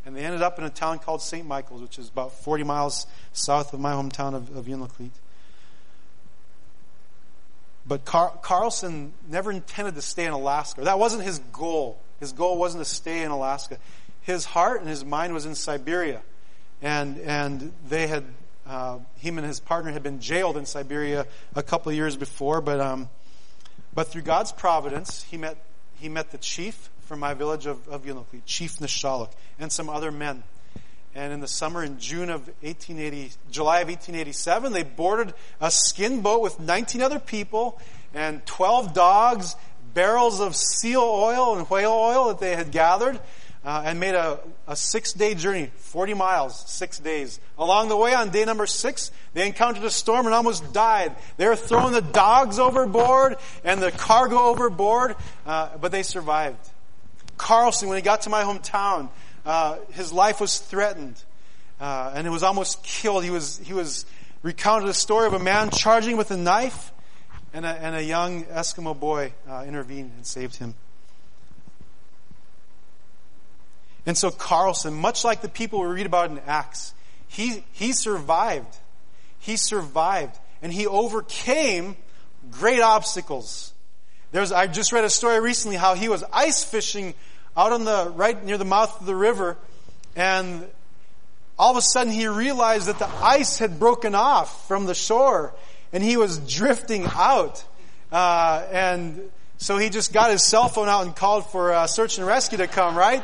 and 0.05 0.15
they 0.15 0.23
ended 0.23 0.43
up 0.43 0.59
in 0.59 0.65
a 0.65 0.69
town 0.69 0.99
called 0.99 1.21
St. 1.21 1.45
Michael's, 1.47 1.81
which 1.81 1.97
is 1.97 2.09
about 2.09 2.31
40 2.31 2.63
miles 2.63 3.07
south 3.33 3.73
of 3.73 3.79
my 3.79 3.93
hometown 3.93 4.35
of, 4.35 4.55
of 4.55 4.65
Unalakleet. 4.65 5.11
But 7.87 8.05
Car- 8.05 8.33
Carlson 8.41 9.13
never 9.27 9.51
intended 9.51 9.95
to 9.95 10.01
stay 10.01 10.25
in 10.25 10.33
Alaska. 10.33 10.81
That 10.81 10.99
wasn't 10.99 11.23
his 11.23 11.39
goal. 11.51 11.99
His 12.19 12.31
goal 12.31 12.57
wasn't 12.57 12.83
to 12.83 12.89
stay 12.89 13.23
in 13.23 13.31
Alaska. 13.31 13.77
His 14.21 14.45
heart 14.45 14.79
and 14.79 14.89
his 14.89 15.03
mind 15.03 15.33
was 15.33 15.45
in 15.45 15.55
Siberia. 15.55 16.21
And, 16.81 17.19
and 17.19 17.73
they 17.87 18.07
had, 18.07 18.23
uh, 18.67 18.99
him 19.17 19.37
and 19.37 19.45
his 19.45 19.59
partner 19.59 19.91
had 19.91 20.03
been 20.03 20.19
jailed 20.19 20.57
in 20.57 20.65
Siberia 20.65 21.25
a 21.55 21.63
couple 21.63 21.89
of 21.89 21.95
years 21.95 22.15
before, 22.15 22.61
but, 22.61 22.79
um, 22.79 23.09
but 23.93 24.07
through 24.07 24.23
God's 24.23 24.51
providence, 24.51 25.23
he 25.23 25.37
met, 25.37 25.57
he 25.99 26.09
met 26.09 26.31
the 26.31 26.37
chief 26.37 26.89
from 27.05 27.19
my 27.19 27.33
village 27.33 27.65
of, 27.65 27.87
of 27.87 28.03
Unalakleet, 28.05 28.41
Chief 28.45 28.77
Nishaluk, 28.77 29.31
and 29.59 29.71
some 29.71 29.89
other 29.89 30.11
men. 30.11 30.43
And 31.15 31.31
in 31.31 31.39
the 31.39 31.47
summer, 31.47 31.81
in 31.81 31.97
June 31.97 32.29
of 32.29 32.47
1880, 32.61 33.31
July 33.49 33.79
of 33.79 33.87
1887, 33.87 34.73
they 34.73 34.83
boarded 34.83 35.33
a 35.61 35.71
skin 35.71 36.21
boat 36.21 36.41
with 36.41 36.59
19 36.59 37.01
other 37.01 37.19
people 37.19 37.79
and 38.13 38.45
12 38.45 38.93
dogs, 38.93 39.55
barrels 39.93 40.41
of 40.41 40.55
seal 40.55 41.01
oil 41.01 41.57
and 41.57 41.69
whale 41.69 41.93
oil 41.93 42.27
that 42.27 42.39
they 42.39 42.55
had 42.55 42.71
gathered, 42.71 43.19
uh, 43.63 43.83
and 43.85 43.99
made 43.99 44.13
a, 44.13 44.39
a 44.67 44.75
six 44.75 45.13
day 45.13 45.33
journey, 45.35 45.71
40 45.77 46.13
miles, 46.13 46.69
six 46.69 46.99
days. 46.99 47.39
Along 47.57 47.87
the 47.89 47.97
way, 47.97 48.13
on 48.13 48.29
day 48.29 48.45
number 48.45 48.67
six, 48.67 49.11
they 49.33 49.47
encountered 49.47 49.83
a 49.85 49.89
storm 49.89 50.25
and 50.25 50.35
almost 50.35 50.73
died. 50.73 51.15
They 51.37 51.47
were 51.47 51.55
throwing 51.55 51.93
the 51.93 52.01
dogs 52.01 52.59
overboard 52.59 53.37
and 53.63 53.81
the 53.81 53.91
cargo 53.91 54.37
overboard, 54.37 55.15
uh, 55.45 55.77
but 55.79 55.91
they 55.91 56.03
survived. 56.03 56.59
Carlson, 57.37 57.89
when 57.89 57.97
he 57.97 58.01
got 58.01 58.21
to 58.21 58.29
my 58.29 58.43
hometown, 58.43 59.09
uh, 59.45 59.77
his 59.91 60.11
life 60.11 60.41
was 60.41 60.59
threatened, 60.59 61.21
uh, 61.79 62.11
and 62.15 62.25
he 62.25 62.31
was 62.31 62.43
almost 62.43 62.83
killed. 62.83 63.23
He 63.23 63.29
was 63.29 63.59
he 63.59 63.73
was 63.73 64.05
recounted 64.41 64.89
a 64.89 64.93
story 64.93 65.27
of 65.27 65.33
a 65.33 65.39
man 65.39 65.69
charging 65.69 66.17
with 66.17 66.31
a 66.31 66.37
knife, 66.37 66.91
and 67.53 67.65
a, 67.65 67.69
and 67.69 67.95
a 67.95 68.03
young 68.03 68.45
Eskimo 68.45 68.97
boy 68.99 69.33
uh, 69.49 69.63
intervened 69.67 70.11
and 70.15 70.25
saved 70.25 70.55
him. 70.57 70.75
And 74.05 74.17
so 74.17 74.29
Carlson, 74.29 74.93
much 74.93 75.23
like 75.23 75.41
the 75.41 75.49
people 75.49 75.79
we 75.81 75.87
read 75.87 76.05
about 76.05 76.29
in 76.29 76.39
Acts, 76.45 76.93
he 77.27 77.63
he 77.71 77.91
survived. 77.93 78.77
He 79.39 79.57
survived, 79.57 80.37
and 80.61 80.73
he 80.73 80.87
overcame 80.87 81.97
great 82.49 82.81
obstacles. 82.81 83.73
There's, 84.35 84.51
I 84.51 84.67
just 84.67 84.91
read 84.91 85.05
a 85.05 85.09
story 85.09 85.39
recently 85.39 85.77
how 85.77 85.95
he 85.95 86.09
was 86.09 86.21
ice 86.33 86.61
fishing 86.61 87.13
out 87.55 87.71
on 87.71 87.85
the, 87.85 88.11
right 88.13 88.43
near 88.43 88.57
the 88.57 88.65
mouth 88.65 88.99
of 88.99 89.05
the 89.05 89.15
river, 89.15 89.55
and 90.13 90.67
all 91.57 91.71
of 91.71 91.77
a 91.77 91.81
sudden 91.81 92.11
he 92.11 92.27
realized 92.27 92.87
that 92.87 92.99
the 92.99 93.07
ice 93.07 93.59
had 93.59 93.79
broken 93.79 94.13
off 94.13 94.67
from 94.67 94.87
the 94.87 94.93
shore, 94.93 95.53
and 95.93 96.03
he 96.03 96.17
was 96.17 96.37
drifting 96.39 97.05
out. 97.05 97.63
Uh, 98.11 98.67
and 98.73 99.21
so 99.55 99.77
he 99.77 99.87
just 99.87 100.11
got 100.11 100.31
his 100.31 100.43
cell 100.43 100.67
phone 100.67 100.89
out 100.89 101.05
and 101.05 101.15
called 101.15 101.49
for 101.49 101.71
uh, 101.71 101.87
search 101.87 102.17
and 102.17 102.27
rescue 102.27 102.57
to 102.57 102.67
come, 102.67 102.97
right? 102.97 103.23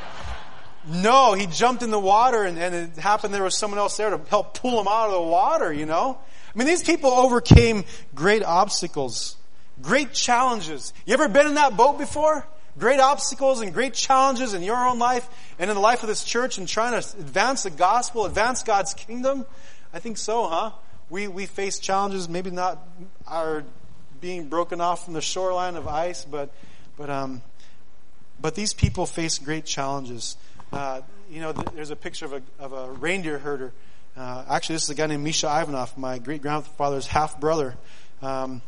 No, 0.87 1.33
he 1.33 1.45
jumped 1.45 1.83
in 1.83 1.91
the 1.91 1.99
water 1.99 2.43
and, 2.43 2.57
and 2.57 2.73
it 2.73 2.95
happened 2.95 3.33
there 3.33 3.43
was 3.43 3.57
someone 3.57 3.79
else 3.79 3.97
there 3.97 4.11
to 4.11 4.21
help 4.29 4.57
pull 4.57 4.79
him 4.79 4.87
out 4.87 5.07
of 5.07 5.11
the 5.11 5.21
water, 5.29 5.73
you 5.73 5.85
know? 5.85 6.17
I 6.55 6.57
mean, 6.57 6.69
these 6.69 6.83
people 6.83 7.11
overcame 7.11 7.83
great 8.15 8.43
obstacles. 8.43 9.35
Great 9.81 10.13
challenges. 10.13 10.93
You 11.05 11.13
ever 11.13 11.27
been 11.27 11.47
in 11.47 11.55
that 11.55 11.75
boat 11.75 11.97
before? 11.97 12.45
great 12.77 12.99
obstacles 12.99 13.61
and 13.61 13.73
great 13.73 13.93
challenges 13.93 14.53
in 14.53 14.63
your 14.63 14.77
own 14.77 14.99
life 14.99 15.27
and 15.59 15.69
in 15.69 15.75
the 15.75 15.81
life 15.81 16.03
of 16.03 16.09
this 16.09 16.23
church 16.23 16.57
and 16.57 16.67
trying 16.67 16.99
to 16.99 17.17
advance 17.19 17.63
the 17.63 17.69
gospel, 17.69 18.25
advance 18.25 18.63
God's 18.63 18.93
kingdom? 18.93 19.45
I 19.93 19.99
think 19.99 20.17
so, 20.17 20.47
huh? 20.47 20.71
We, 21.09 21.27
we 21.27 21.45
face 21.45 21.79
challenges, 21.79 22.29
maybe 22.29 22.51
not 22.51 22.79
our 23.27 23.63
being 24.21 24.47
broken 24.47 24.79
off 24.79 25.05
from 25.05 25.13
the 25.13 25.21
shoreline 25.21 25.75
of 25.75 25.87
ice, 25.87 26.23
but, 26.23 26.51
but, 26.95 27.09
um, 27.09 27.41
but 28.39 28.55
these 28.55 28.73
people 28.73 29.05
face 29.05 29.39
great 29.39 29.65
challenges. 29.65 30.37
Uh, 30.71 31.01
you 31.29 31.41
know, 31.41 31.51
there's 31.51 31.89
a 31.89 31.95
picture 31.95 32.25
of 32.25 32.33
a, 32.33 32.41
of 32.59 32.71
a 32.71 32.91
reindeer 32.91 33.39
herder. 33.39 33.73
Uh, 34.15 34.45
actually, 34.49 34.75
this 34.75 34.83
is 34.83 34.89
a 34.89 34.95
guy 34.95 35.07
named 35.07 35.23
Misha 35.23 35.47
Ivanov, 35.47 35.97
my 35.97 36.19
great 36.19 36.41
grandfather's 36.41 37.07
half 37.07 37.39
brother. 37.39 37.75
Um, 38.21 38.61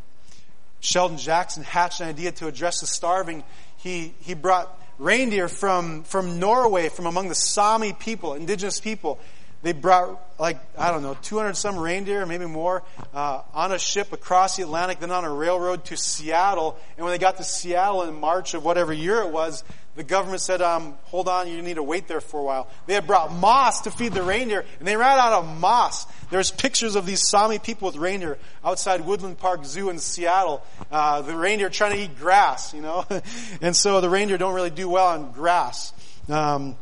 Sheldon 0.83 1.17
Jackson 1.17 1.63
hatched 1.63 2.01
an 2.01 2.09
idea 2.09 2.33
to 2.33 2.47
address 2.47 2.81
the 2.81 2.87
starving. 2.87 3.45
He, 3.77 4.13
he 4.19 4.33
brought 4.33 4.77
reindeer 4.99 5.47
from, 5.47 6.03
from 6.03 6.39
Norway, 6.39 6.89
from 6.89 7.05
among 7.05 7.29
the 7.29 7.35
Sami 7.35 7.93
people, 7.93 8.33
indigenous 8.33 8.81
people. 8.81 9.17
They 9.61 9.71
brought 9.71 10.19
like, 10.37 10.59
I 10.77 10.91
don't 10.91 11.01
know, 11.01 11.15
200 11.21 11.55
some 11.55 11.79
reindeer, 11.79 12.25
maybe 12.25 12.45
more, 12.45 12.83
uh, 13.13 13.43
on 13.53 13.71
a 13.71 13.79
ship 13.79 14.11
across 14.11 14.57
the 14.57 14.63
Atlantic, 14.63 14.99
then 14.99 15.09
on 15.09 15.23
a 15.23 15.31
railroad 15.31 15.85
to 15.85 15.95
Seattle. 15.95 16.77
And 16.97 17.05
when 17.05 17.13
they 17.13 17.17
got 17.17 17.37
to 17.37 17.45
Seattle 17.45 18.03
in 18.03 18.13
March 18.19 18.53
of 18.53 18.65
whatever 18.65 18.91
year 18.91 19.21
it 19.21 19.29
was, 19.29 19.63
the 19.95 20.03
government 20.03 20.41
said, 20.41 20.61
um, 20.61 20.95
hold 21.03 21.27
on, 21.27 21.47
you 21.47 21.61
need 21.61 21.75
to 21.75 21.83
wait 21.83 22.07
there 22.07 22.21
for 22.21 22.39
a 22.39 22.43
while. 22.43 22.67
They 22.87 22.95
had 22.95 23.05
brought 23.05 23.31
moss 23.31 23.81
to 23.81 23.91
feed 23.91 24.13
the 24.13 24.23
reindeer, 24.23 24.65
and 24.79 24.87
they 24.87 24.97
ran 24.97 25.19
out 25.19 25.33
of 25.33 25.59
moss. 25.59 26.07
There's 26.31 26.49
pictures 26.49 26.95
of 26.95 27.05
these 27.05 27.27
Sami 27.29 27.59
people 27.59 27.87
with 27.87 27.97
reindeer 27.97 28.39
outside 28.65 29.01
Woodland 29.01 29.37
Park 29.37 29.65
Zoo 29.65 29.89
in 29.89 29.99
Seattle. 29.99 30.63
Uh, 30.91 31.21
the 31.21 31.35
reindeer 31.35 31.69
trying 31.69 31.91
to 31.91 32.03
eat 32.03 32.17
grass, 32.17 32.73
you 32.73 32.81
know? 32.81 33.05
and 33.61 33.75
so 33.75 34.01
the 34.01 34.09
reindeer 34.09 34.39
don't 34.39 34.55
really 34.55 34.71
do 34.71 34.89
well 34.89 35.07
on 35.07 35.31
grass. 35.31 35.93
Um, 36.27 36.75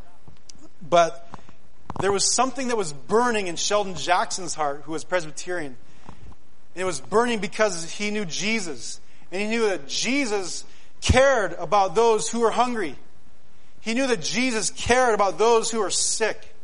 but 0.87 1.27
there 1.99 2.13
was 2.13 2.33
something 2.33 2.69
that 2.69 2.77
was 2.77 2.93
burning 2.93 3.47
in 3.47 3.57
Sheldon 3.57 3.95
Jackson's 3.95 4.53
heart, 4.53 4.83
who 4.85 4.93
was 4.93 5.03
Presbyterian. 5.03 5.75
And 6.75 6.81
it 6.81 6.85
was 6.85 7.01
burning 7.01 7.39
because 7.39 7.91
he 7.91 8.09
knew 8.11 8.23
Jesus. 8.23 9.01
And 9.33 9.41
he 9.41 9.49
knew 9.49 9.67
that 9.67 9.87
Jesus 9.89 10.63
cared 11.01 11.53
about 11.53 11.95
those 11.95 12.29
who 12.29 12.41
were 12.41 12.51
hungry. 12.51 12.95
He 13.81 13.93
knew 13.93 14.07
that 14.07 14.21
Jesus 14.21 14.69
cared 14.69 15.15
about 15.15 15.37
those 15.37 15.71
who 15.71 15.79
were 15.79 15.89
sick. 15.89 16.55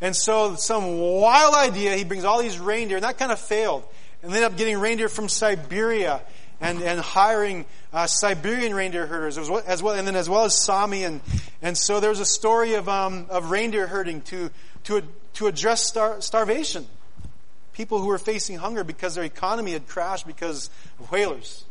And 0.00 0.16
so 0.16 0.56
some 0.56 0.98
wild 0.98 1.54
idea, 1.54 1.94
he 1.94 2.04
brings 2.04 2.24
all 2.24 2.42
these 2.42 2.58
reindeer, 2.58 2.96
and 2.96 3.04
that 3.04 3.18
kind 3.18 3.30
of 3.30 3.38
failed. 3.38 3.84
And 4.22 4.32
ended 4.32 4.44
up 4.44 4.56
getting 4.56 4.78
reindeer 4.78 5.08
from 5.08 5.28
Siberia 5.28 6.20
and, 6.60 6.82
and 6.82 7.00
hiring 7.00 7.64
uh, 7.92 8.06
Siberian 8.06 8.74
reindeer 8.74 9.06
herders 9.06 9.38
as 9.38 9.48
well, 9.48 9.62
as 9.66 9.82
well, 9.82 9.94
and 9.94 10.06
then 10.06 10.16
as 10.16 10.28
well 10.28 10.44
as 10.44 10.54
Sami. 10.54 11.04
And, 11.04 11.20
and 11.62 11.76
so 11.76 12.00
there's 12.00 12.20
a 12.20 12.26
story 12.26 12.74
of, 12.74 12.88
um, 12.88 13.26
of 13.30 13.50
reindeer 13.50 13.86
herding 13.86 14.22
to, 14.22 14.50
to, 14.84 15.02
to 15.34 15.46
address 15.46 15.86
star, 15.86 16.20
starvation. 16.20 16.86
People 17.72 18.00
who 18.00 18.08
were 18.08 18.18
facing 18.18 18.56
hunger 18.56 18.84
because 18.84 19.14
their 19.14 19.24
economy 19.24 19.72
had 19.72 19.86
crashed 19.86 20.26
because 20.26 20.68
of 20.98 21.10
whalers. 21.10 21.64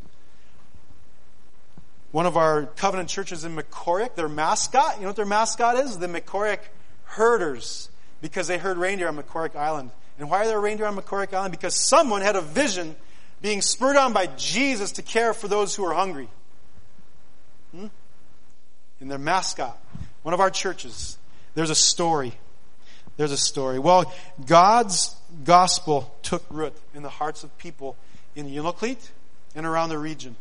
One 2.12 2.26
of 2.26 2.38
our 2.38 2.66
covenant 2.66 3.10
churches 3.10 3.44
in 3.44 3.56
Mekoryuk, 3.56 4.16
their 4.16 4.30
mascot, 4.30 4.96
you 4.96 5.02
know 5.02 5.10
what 5.10 5.16
their 5.16 5.26
mascot 5.26 5.78
is? 5.78 6.00
The 6.00 6.08
Mekoryuk 6.08 6.60
herders, 7.04 7.90
because 8.22 8.48
they 8.48 8.58
herd 8.58 8.78
reindeer 8.78 9.08
on 9.08 9.18
Mekoryuk 9.18 9.56
Island. 9.56 9.92
And 10.18 10.30
why 10.30 10.44
are 10.44 10.48
there 10.48 10.60
reindeer 10.60 10.88
on 10.88 10.96
Mekoryuk 10.96 11.34
Island? 11.34 11.52
Because 11.52 11.76
someone 11.76 12.22
had 12.22 12.36
a 12.36 12.42
vision 12.42 12.96
being 13.42 13.62
spurred 13.62 13.96
on 13.96 14.12
by 14.12 14.26
Jesus 14.26 14.94
to 14.94 15.02
care 15.04 15.34
for 15.34 15.48
those 15.48 15.76
who 15.76 15.86
are 15.86 15.94
hungry. 15.94 16.28
Hmm? 17.76 17.88
In 19.00 19.08
their 19.08 19.20
mascot, 19.20 19.78
one 20.24 20.34
of 20.34 20.40
our 20.40 20.50
churches, 20.50 21.18
there's 21.54 21.70
a 21.70 21.76
story. 21.76 22.34
There's 23.18 23.32
a 23.32 23.38
story. 23.38 23.80
Well, 23.80 24.12
God's 24.46 25.16
gospel 25.44 26.14
took 26.24 26.44
root 26.50 26.74
in 26.96 27.04
the 27.04 27.10
hearts 27.10 27.44
of 27.44 27.56
people 27.60 27.96
in 28.36 28.48
Unalakleet 28.48 29.10
and 29.56 29.66
around 29.66 29.90
the 29.90 29.98
region 29.98 30.36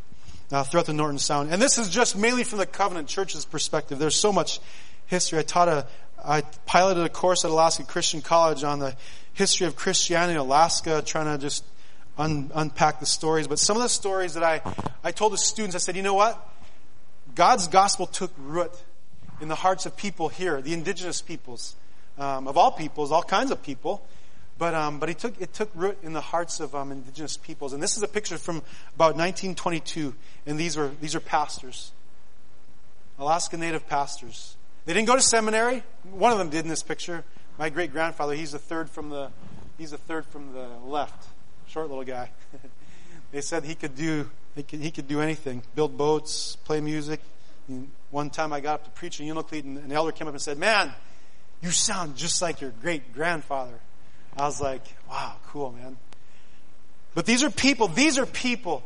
uh, 0.51 0.65
throughout 0.65 0.87
the 0.87 0.93
Norton 0.93 1.19
Sound. 1.19 1.53
And 1.53 1.61
this 1.61 1.79
is 1.79 1.89
just 1.89 2.17
mainly 2.17 2.45
from 2.45 2.59
the 2.59 2.67
Covenant 2.67 3.09
Church's 3.09 3.45
perspective. 3.45 3.99
There's 3.99 4.17
so 4.17 4.33
much 4.33 4.61
history. 5.07 5.39
I 5.39 5.43
taught 5.43 5.69
a, 5.69 5.87
I 6.25 6.43
piloted 6.67 7.05
a 7.05 7.09
course 7.09 7.45
at 7.45 7.51
Alaska 7.51 7.85
Christian 7.85 8.23
College 8.23 8.65
on 8.65 8.79
the 8.79 8.97
history 9.35 9.67
of 9.67 9.77
Christianity 9.77 10.35
in 10.35 10.39
Alaska, 10.39 11.03
trying 11.05 11.27
to 11.27 11.41
just 11.41 11.65
un, 12.17 12.51
unpack 12.55 13.01
the 13.01 13.07
stories. 13.07 13.47
But 13.47 13.59
some 13.59 13.77
of 13.77 13.83
the 13.83 13.89
stories 13.89 14.35
that 14.35 14.43
I, 14.43 14.61
I 15.05 15.13
told 15.13 15.33
the 15.33 15.39
students, 15.39 15.77
I 15.77 15.79
said, 15.79 15.97
you 15.97 16.03
know 16.03 16.15
what? 16.15 16.45
God's 17.35 17.69
gospel 17.69 18.07
took 18.07 18.33
root 18.39 18.73
in 19.41 19.49
the 19.49 19.55
hearts 19.55 19.87
of 19.87 19.97
people 19.97 20.29
here, 20.29 20.61
the 20.61 20.73
indigenous 20.73 21.23
peoples, 21.23 21.77
um, 22.19 22.49
of 22.49 22.57
all 22.57 22.73
peoples, 22.73 23.13
all 23.13 23.23
kinds 23.23 23.51
of 23.51 23.63
people. 23.63 24.05
But, 24.59 24.75
um, 24.75 24.99
but 24.99 25.09
it, 25.09 25.19
took, 25.19 25.41
it 25.41 25.55
took 25.55 25.71
root 25.75 25.99
in 26.03 26.13
the 26.13 26.21
hearts 26.21 26.59
of 26.59 26.75
um, 26.75 26.91
indigenous 26.91 27.37
peoples. 27.37 27.73
And 27.73 27.83
this 27.83 27.97
is 27.97 28.03
a 28.03 28.09
picture 28.09 28.37
from 28.37 28.57
about 28.97 29.15
1922. 29.15 30.15
And 30.47 30.59
these 30.59 30.77
are, 30.77 30.91
these 31.01 31.15
are 31.15 31.21
pastors. 31.21 31.93
Alaska 33.19 33.57
Native 33.57 33.89
pastors. 33.89 34.57
They 34.85 34.95
didn't 34.95 35.07
go 35.07 35.15
to 35.15 35.23
seminary. 35.23 35.85
One 36.11 36.33
of 36.33 36.39
them 36.39 36.51
did 36.51 36.65
in 36.65 36.69
this 36.69 36.83
picture. 36.83 37.25
My 37.59 37.71
great 37.71 37.93
grandfather, 37.93 38.35
he's 38.35 38.53
the 38.53 38.59
third 38.59 38.91
from 38.91 39.11
the, 39.11 39.31
he's 39.77 39.93
the 39.93 39.99
third 39.99 40.27
from 40.27 40.53
the 40.53 40.69
left. 40.85 41.27
Short 41.69 41.89
little 41.89 42.05
guy. 42.05 42.31
they 43.33 43.41
said 43.41 43.65
he 43.65 43.75
could 43.75 43.95
do, 43.95 44.29
he 44.57 44.63
could, 44.63 44.81
he 44.81 44.91
could 44.91 45.07
do 45.07 45.21
anything. 45.21 45.63
Build 45.75 45.97
boats, 45.97 46.57
play 46.65 46.81
music. 46.81 47.21
And 47.69 47.91
one 48.11 48.31
time 48.31 48.53
I 48.53 48.61
got 48.61 48.75
up 48.75 48.85
to 48.85 48.91
preach 48.91 49.21
in 49.21 49.27
Unalakleet 49.27 49.65
and 49.65 49.79
an 49.79 49.93
elder 49.93 50.11
came 50.11 50.27
up 50.27 50.35
and 50.35 50.43
said, 50.43 50.59
man, 50.59 50.93
you 51.61 51.71
sound 51.71 52.17
just 52.17 52.41
like 52.41 52.61
your 52.61 52.71
great 52.81 53.13
grandfather. 53.13 53.81
I 54.39 54.47
was 54.47 54.61
like, 54.61 54.83
wow, 55.11 55.35
cool, 55.49 55.73
man. 55.73 55.97
But 57.15 57.27
these 57.27 57.43
are 57.43 57.51
people, 57.51 57.89
these 57.89 58.19
are 58.19 58.27
people 58.27 58.85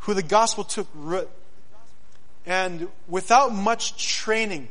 who 0.00 0.14
the 0.14 0.22
gospel 0.22 0.64
took 0.64 0.88
root. 0.94 1.30
And 2.44 2.88
without 3.06 3.54
much 3.54 4.04
training, 4.16 4.68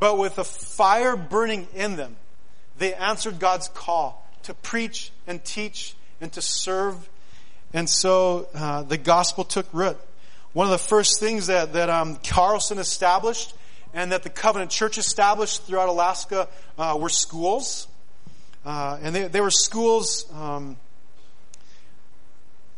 but 0.00 0.16
with 0.16 0.38
a 0.38 0.44
fire 0.44 1.16
burning 1.16 1.68
in 1.74 1.96
them, 1.96 2.16
they 2.78 2.94
answered 2.94 3.38
God's 3.38 3.68
call 3.68 4.26
to 4.44 4.54
preach 4.54 5.12
and 5.26 5.44
teach 5.44 5.94
and 6.20 6.32
to 6.32 6.40
serve. 6.40 7.10
And 7.74 7.88
so 7.90 8.48
uh, 8.54 8.82
the 8.82 8.96
gospel 8.96 9.44
took 9.44 9.66
root. 9.74 9.98
One 10.54 10.66
of 10.66 10.70
the 10.70 10.78
first 10.78 11.20
things 11.20 11.48
that, 11.48 11.74
that 11.74 11.90
um, 11.90 12.16
Carlson 12.24 12.78
established 12.78 13.54
and 13.92 14.12
that 14.12 14.22
the 14.22 14.30
Covenant 14.30 14.70
Church 14.70 14.96
established 14.96 15.64
throughout 15.64 15.90
Alaska 15.90 16.48
uh, 16.78 16.96
were 16.98 17.10
schools. 17.10 17.86
Uh, 18.64 18.98
and 19.02 19.14
they 19.14 19.40
were 19.40 19.50
schools, 19.50 20.26
um, 20.34 20.76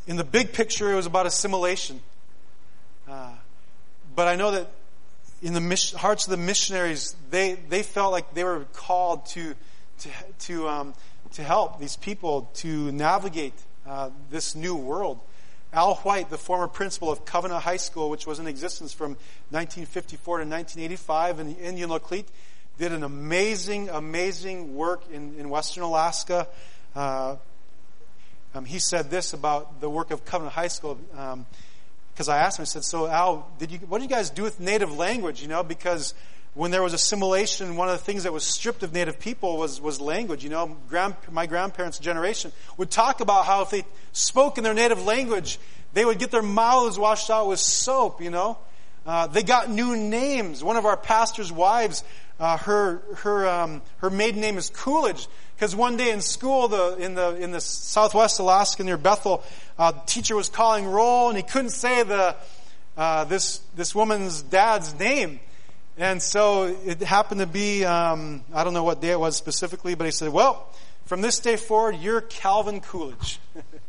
in 0.07 0.17
the 0.17 0.25
big 0.25 0.53
picture, 0.53 0.93
it 0.93 0.97
was 0.97 1.07
about 1.07 1.27
assimilation. 1.27 2.01
Uh, 3.09 3.33
but 4.15 4.29
I 4.29 4.37
know 4.37 4.51
that 4.53 4.71
in 5.43 5.53
the 5.53 5.97
hearts 5.99 6.27
of 6.27 6.31
the 6.31 6.37
missionaries, 6.37 7.15
they, 7.31 7.55
they 7.55 7.83
felt 7.83 8.13
like 8.13 8.33
they 8.35 8.45
were 8.45 8.67
called 8.73 9.27
to, 9.27 9.55
to, 10.01 10.09
to, 10.41 10.69
um, 10.69 10.95
to 11.33 11.43
help 11.43 11.79
these 11.79 11.97
people 11.97 12.51
to 12.55 12.91
navigate 12.93 13.55
uh, 13.87 14.11
this 14.31 14.55
new 14.55 14.75
world. 14.75 15.21
Al 15.73 15.97
White, 15.97 16.31
the 16.31 16.39
former 16.39 16.69
principal 16.69 17.11
of 17.11 17.25
Covenant 17.25 17.63
High 17.63 17.77
School, 17.79 18.09
which 18.09 18.27
was 18.27 18.39
in 18.39 18.47
existence 18.47 18.93
from 18.93 19.11
1954 19.51 20.39
to 20.39 20.45
1985 20.45 21.41
in 21.41 21.49
the 21.49 21.83
Unalakleet, 21.83 22.27
did 22.79 22.93
an 22.93 23.05
amazing, 23.05 23.89
amazing 23.89 24.75
work 24.75 25.03
in, 25.13 25.35
in 25.39 25.49
Western 25.49 25.85
Alaska. 25.85 26.49
Uh, 26.95 27.37
um, 28.55 28.65
he 28.65 28.79
said 28.79 29.11
this 29.11 29.33
about 29.33 29.81
the 29.81 29.91
work 29.91 30.11
of 30.11 30.25
Covenant 30.25 30.55
High 30.55 30.69
School. 30.69 30.95
because 30.95 32.29
um, 32.29 32.35
I 32.35 32.39
asked 32.39 32.59
him, 32.59 32.63
I 32.63 32.67
said, 32.67 32.85
"So 32.85 33.07
Al, 33.07 33.49
did 33.59 33.71
you? 33.71 33.79
What 33.79 34.01
did 34.01 34.11
you 34.11 34.17
guys 34.17 34.31
do 34.31 34.43
with 34.43 34.61
native 34.61 34.97
language? 34.97 35.43
You 35.43 35.49
know, 35.49 35.63
because 35.63 36.15
when 36.55 36.71
there 36.71 36.83
was 36.83 36.95
assimilation, 36.95 37.77
one 37.77 37.89
of 37.89 37.99
the 37.99 38.05
things 38.05 38.23
that 38.23 38.33
was 38.33 38.45
stripped 38.45 38.85
of 38.85 38.93
native 38.93 39.19
people 39.19 39.57
was 39.57 39.81
was 39.81 40.01
language. 40.01 40.45
You 40.45 40.51
know, 40.51 40.77
grand, 40.89 41.17
my 41.31 41.47
grandparents' 41.47 41.99
generation 41.99 42.53
would 42.77 42.91
talk 42.91 43.21
about 43.21 43.45
how 43.45 43.63
if 43.63 43.71
they 43.71 43.85
spoke 44.13 44.59
in 44.59 44.65
their 44.65 44.75
native 44.75 45.05
language, 45.05 45.59
they 45.93 46.05
would 46.05 46.19
get 46.21 46.31
their 46.31 46.43
mouths 46.43 46.99
washed 46.99 47.31
out 47.31 47.49
with 47.49 47.61
soap. 47.61 48.21
You 48.21 48.31
know." 48.31 48.59
Uh, 49.07 49.27
they 49.27 49.43
got 49.43 49.69
new 49.69 49.95
names. 49.95 50.65
One 50.65 50.79
of 50.79 50.87
our 50.87 50.97
pastor's 50.97 51.53
wives 51.53 52.03
uh, 52.45 52.59
her 52.59 53.01
her 53.17 53.49
um, 53.49 53.81
her 53.99 54.11
maiden 54.11 54.43
name 54.43 54.59
is 54.59 54.69
Coolidge 54.69 55.29
because 55.57 55.75
one 55.75 55.97
day 55.97 56.11
in 56.11 56.21
school, 56.21 56.69
the 56.69 56.95
in 56.99 57.15
the 57.15 57.37
in 57.37 57.53
the 57.53 57.61
Southwest 57.61 58.39
Alaska 58.39 58.85
near 58.85 58.99
Bethel, 58.99 59.43
uh, 59.79 59.93
the 59.93 60.01
teacher 60.01 60.37
was 60.37 60.51
calling 60.51 60.85
roll 60.85 61.31
and 61.31 61.39
he 61.39 61.43
couldn't 61.43 61.71
say 61.71 62.03
the 62.03 62.37
uh, 62.99 63.25
this 63.25 63.63
this 63.77 63.95
woman's 63.95 64.43
dad's 64.43 64.93
name, 64.99 65.41
and 65.97 66.21
so 66.21 66.65
it 66.85 67.01
happened 67.01 67.41
to 67.41 67.47
be 67.47 67.83
um, 67.83 68.45
I 68.53 68.63
don't 68.63 68.75
know 68.75 68.85
what 68.85 69.01
day 69.01 69.13
it 69.13 69.21
was 69.21 69.37
specifically, 69.37 69.95
but 69.95 70.05
he 70.05 70.11
said, 70.11 70.29
"Well, 70.29 70.69
from 71.07 71.23
this 71.23 71.39
day 71.39 71.57
forward, 71.57 71.97
you're 71.97 72.21
Calvin 72.21 72.83
Coolidge," 72.83 73.41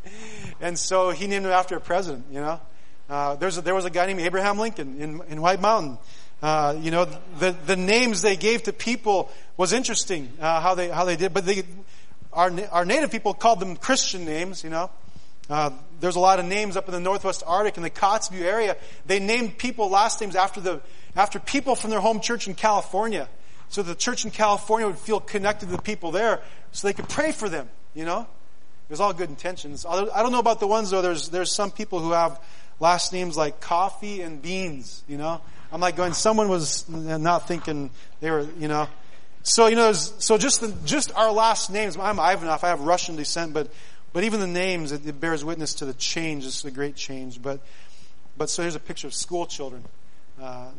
and 0.62 0.80
so 0.80 1.10
he 1.10 1.28
named 1.28 1.46
him 1.46 1.52
after 1.52 1.76
a 1.76 1.82
president, 1.82 2.28
you 2.32 2.39
know. 2.39 2.62
Uh, 3.10 3.36
there's 3.36 3.58
a, 3.58 3.62
there 3.62 3.76
was 3.76 3.86
a 3.86 3.89
guy 3.89 4.06
named 4.06 4.22
Abraham 4.22 4.58
Lincoln 4.58 5.00
in, 5.00 5.22
in 5.30 5.41
White 5.41 5.62
Mountain. 5.62 5.98
Uh, 6.45 6.77
you 6.79 6.91
know, 6.91 7.05
the, 7.39 7.55
the 7.65 7.75
names 7.75 8.21
they 8.21 8.36
gave 8.36 8.62
to 8.62 8.71
people 8.71 9.31
was 9.58 9.73
interesting, 9.73 10.31
uh, 10.39 10.62
how 10.62 10.75
they, 10.75 10.89
how 10.89 11.03
they 11.03 11.15
did, 11.15 11.34
but 11.34 11.43
they, 11.43 11.63
our, 12.31 12.51
our 12.71 12.86
native 12.86 13.10
people 13.10 13.34
called 13.34 13.60
them 13.60 13.75
Christian 13.75 14.25
names, 14.25 14.63
you 14.63 14.69
know. 14.69 14.91
Uh, 15.49 15.71
there's 16.01 16.15
a 16.15 16.19
lot 16.19 16.38
of 16.38 16.45
names 16.45 16.77
up 16.77 16.86
in 16.88 16.91
the 16.91 16.99
Northwest 16.99 17.41
Arctic 17.47 17.77
in 17.77 17.81
the 17.81 17.89
Kotzebue 17.89 18.43
area. 18.43 18.77
They 19.08 19.19
named 19.19 19.58
people 19.58 19.89
last 19.89 20.21
names 20.21 20.36
after 20.36 20.62
the, 20.62 20.81
after 21.15 21.39
people 21.39 21.73
from 21.73 21.89
their 21.89 21.99
home 21.99 22.19
church 22.19 22.47
in 22.47 22.53
California. 22.53 23.27
So 23.69 23.81
the 23.81 23.95
church 23.95 24.23
in 24.23 24.29
California 24.29 24.86
would 24.86 24.99
feel 24.99 25.19
connected 25.19 25.65
to 25.65 25.71
the 25.71 25.81
people 25.81 26.12
there 26.12 26.43
so 26.71 26.88
they 26.88 26.93
could 26.93 27.10
pray 27.10 27.31
for 27.31 27.49
them, 27.49 27.67
you 27.95 28.05
know? 28.05 28.21
It 28.21 28.91
was 28.91 28.99
all 28.99 29.13
good 29.13 29.29
intentions. 29.29 29.84
I 29.84 30.21
don't 30.21 30.31
know 30.31 30.38
about 30.38 30.60
the 30.60 30.67
ones 30.67 30.91
though, 30.91 31.01
there's, 31.01 31.29
there's 31.29 31.51
some 31.51 31.71
people 31.71 31.97
who 31.97 32.12
have 32.12 32.39
last 32.79 33.13
names 33.13 33.36
like 33.36 33.62
coffee 33.62 34.21
and 34.21 34.39
beans, 34.39 35.03
you 35.08 35.17
know? 35.17 35.41
I'm 35.76 35.82
like 35.82 35.98
going, 35.98 36.14
someone 36.14 36.48
was 36.48 36.88
not 36.88 37.50
thinking 37.50 37.90
they 38.22 38.32
were, 38.32 38.48
you 38.58 38.70
know? 38.70 38.88
So, 39.44 39.68
you 39.68 39.76
know, 39.76 39.92
so 39.92 40.38
just 40.38 40.62
the, 40.62 40.74
just 40.86 41.14
our 41.18 41.34
last 41.34 41.70
names, 41.70 41.98
I'm 41.98 42.18
Ivanov, 42.18 42.64
I 42.64 42.70
have 42.70 42.80
Russian 42.80 43.18
descent, 43.18 43.54
but, 43.54 43.70
but 44.14 44.24
even 44.24 44.40
the 44.40 44.48
names, 44.48 44.94
it, 44.94 45.06
it 45.06 45.20
bears 45.20 45.44
witness 45.44 45.74
to 45.74 45.86
the 45.86 45.94
change. 45.94 46.46
It's 46.46 46.64
a 46.64 46.72
great 46.72 46.96
change. 46.96 47.42
But, 47.42 47.60
but 48.38 48.50
so 48.50 48.62
here's 48.62 48.76
a 48.76 48.80
picture 48.80 49.08
of 49.08 49.14
school 49.14 49.46
children. 49.46 49.84
Uh, 50.42 50.70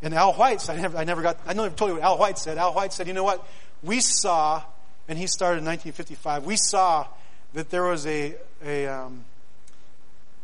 and 0.00 0.14
Al 0.14 0.32
White 0.32 0.62
said, 0.62 0.78
I 0.78 0.80
never, 0.80 0.96
I 0.96 1.04
never 1.04 1.20
got, 1.20 1.36
I 1.46 1.52
never 1.52 1.68
told 1.68 1.90
you 1.90 1.94
what 1.96 2.04
Al 2.04 2.16
White 2.16 2.38
said. 2.38 2.56
Al 2.56 2.72
White 2.72 2.94
said, 2.94 3.06
you 3.06 3.12
know 3.12 3.24
what? 3.24 3.46
We 3.82 4.00
saw, 4.00 4.62
and 5.08 5.18
he 5.18 5.26
started 5.26 5.58
in 5.58 5.66
1955, 5.66 6.46
we 6.46 6.56
saw 6.56 7.06
that 7.52 7.68
there 7.68 7.82
was 7.82 8.06
a, 8.06 8.34
a, 8.64 8.86
um, 8.86 9.26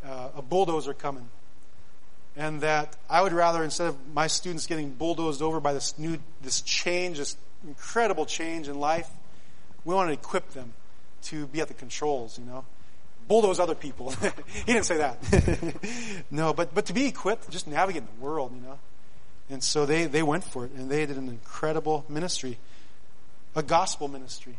uh, 0.04 0.28
a 0.36 0.42
bulldozer 0.42 0.92
coming. 0.92 1.30
And 2.36 2.60
that 2.62 2.96
I 3.08 3.22
would 3.22 3.32
rather, 3.32 3.62
instead 3.62 3.88
of 3.88 3.96
my 4.12 4.26
students 4.26 4.66
getting 4.66 4.90
bulldozed 4.90 5.40
over 5.40 5.60
by 5.60 5.72
this 5.72 5.96
new, 5.98 6.18
this 6.42 6.60
change, 6.62 7.18
this 7.18 7.36
incredible 7.66 8.26
change 8.26 8.68
in 8.68 8.80
life, 8.80 9.08
we 9.84 9.94
want 9.94 10.08
to 10.08 10.12
equip 10.12 10.50
them 10.50 10.72
to 11.24 11.46
be 11.46 11.60
at 11.60 11.68
the 11.68 11.74
controls, 11.74 12.38
you 12.38 12.44
know. 12.44 12.64
Bulldoze 13.28 13.58
other 13.58 13.74
people. 13.74 14.10
he 14.66 14.72
didn't 14.72 14.84
say 14.84 14.98
that. 14.98 16.24
no, 16.30 16.52
but, 16.52 16.74
but 16.74 16.86
to 16.86 16.92
be 16.92 17.06
equipped, 17.06 17.48
just 17.50 17.66
navigate 17.66 18.02
the 18.04 18.24
world, 18.24 18.52
you 18.54 18.60
know. 18.60 18.78
And 19.48 19.62
so 19.62 19.86
they, 19.86 20.06
they 20.06 20.22
went 20.22 20.44
for 20.44 20.64
it 20.64 20.72
and 20.72 20.90
they 20.90 21.06
did 21.06 21.16
an 21.16 21.28
incredible 21.28 22.04
ministry, 22.08 22.58
a 23.54 23.62
gospel 23.62 24.08
ministry. 24.08 24.56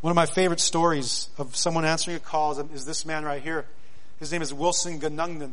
One 0.00 0.10
of 0.10 0.16
my 0.16 0.26
favorite 0.26 0.60
stories 0.60 1.28
of 1.38 1.56
someone 1.56 1.84
answering 1.84 2.16
a 2.16 2.20
call 2.20 2.52
is, 2.52 2.58
is 2.74 2.84
this 2.84 3.06
man 3.06 3.24
right 3.24 3.42
here. 3.42 3.64
His 4.20 4.32
name 4.32 4.42
is 4.42 4.52
Wilson 4.52 5.00
Ganungnan. 5.00 5.52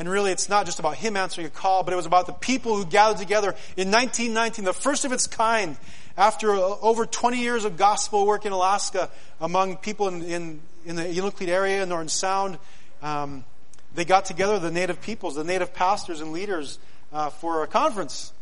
And 0.00 0.08
really, 0.08 0.32
it's 0.32 0.48
not 0.48 0.64
just 0.64 0.78
about 0.78 0.94
him 0.94 1.14
answering 1.14 1.46
a 1.46 1.50
call, 1.50 1.82
but 1.82 1.92
it 1.92 1.96
was 1.96 2.06
about 2.06 2.24
the 2.24 2.32
people 2.32 2.74
who 2.74 2.86
gathered 2.86 3.18
together 3.18 3.48
in 3.76 3.90
1919, 3.90 4.64
the 4.64 4.72
first 4.72 5.04
of 5.04 5.12
its 5.12 5.26
kind, 5.26 5.76
after 6.16 6.54
over 6.54 7.04
20 7.04 7.36
years 7.38 7.66
of 7.66 7.76
gospel 7.76 8.26
work 8.26 8.46
in 8.46 8.52
Alaska 8.52 9.10
among 9.42 9.76
people 9.76 10.08
in, 10.08 10.22
in, 10.22 10.60
in 10.86 10.96
the 10.96 11.02
Inuktitut 11.02 11.48
area, 11.48 11.84
Norton 11.84 12.08
Sound. 12.08 12.56
Um, 13.02 13.44
they 13.94 14.06
got 14.06 14.24
together, 14.24 14.58
the 14.58 14.70
native 14.70 15.02
peoples, 15.02 15.34
the 15.34 15.44
native 15.44 15.74
pastors 15.74 16.22
and 16.22 16.32
leaders, 16.32 16.78
uh, 17.12 17.28
for 17.28 17.62
a 17.62 17.66
conference. 17.66 18.32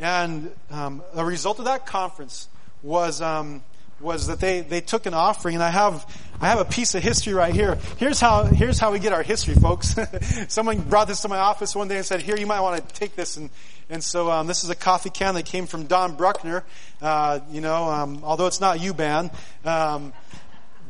And 0.00 0.50
um, 0.72 1.00
a 1.14 1.24
result 1.24 1.60
of 1.60 1.66
that 1.66 1.86
conference 1.86 2.48
was 2.82 3.20
um, 3.20 3.62
was 4.04 4.28
that 4.28 4.38
they, 4.38 4.60
they 4.60 4.80
took 4.80 5.06
an 5.06 5.14
offering, 5.14 5.54
and 5.54 5.64
I 5.64 5.70
have 5.70 6.06
I 6.40 6.48
have 6.48 6.60
a 6.60 6.64
piece 6.64 6.94
of 6.94 7.02
history 7.02 7.32
right 7.32 7.54
here. 7.54 7.78
Here's 7.96 8.20
how 8.20 8.44
here's 8.44 8.78
how 8.78 8.92
we 8.92 8.98
get 8.98 9.12
our 9.12 9.22
history, 9.22 9.54
folks. 9.54 9.96
Someone 10.48 10.80
brought 10.80 11.08
this 11.08 11.22
to 11.22 11.28
my 11.28 11.38
office 11.38 11.74
one 11.74 11.88
day 11.88 11.96
and 11.96 12.04
said, 12.04 12.20
"Here, 12.20 12.36
you 12.36 12.46
might 12.46 12.60
want 12.60 12.86
to 12.86 12.94
take 12.94 13.16
this." 13.16 13.36
And 13.36 13.50
and 13.88 14.04
so 14.04 14.30
um, 14.30 14.46
this 14.46 14.62
is 14.62 14.70
a 14.70 14.74
coffee 14.74 15.10
can 15.10 15.34
that 15.34 15.46
came 15.46 15.66
from 15.66 15.86
Don 15.86 16.16
Bruckner. 16.16 16.64
Uh, 17.00 17.40
you 17.50 17.60
know, 17.60 17.84
um, 17.90 18.20
although 18.22 18.46
it's 18.46 18.60
not 18.60 18.80
U-Bahn, 18.80 19.30
um, 19.64 20.12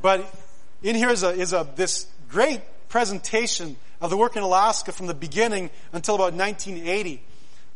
but 0.02 0.24
in 0.82 0.96
here 0.96 1.10
is 1.10 1.22
a 1.22 1.30
is 1.30 1.52
a 1.52 1.68
this 1.76 2.06
great 2.28 2.60
presentation 2.88 3.76
of 4.00 4.10
the 4.10 4.16
work 4.16 4.36
in 4.36 4.42
Alaska 4.42 4.92
from 4.92 5.06
the 5.06 5.14
beginning 5.14 5.70
until 5.92 6.16
about 6.16 6.34
1980. 6.34 7.22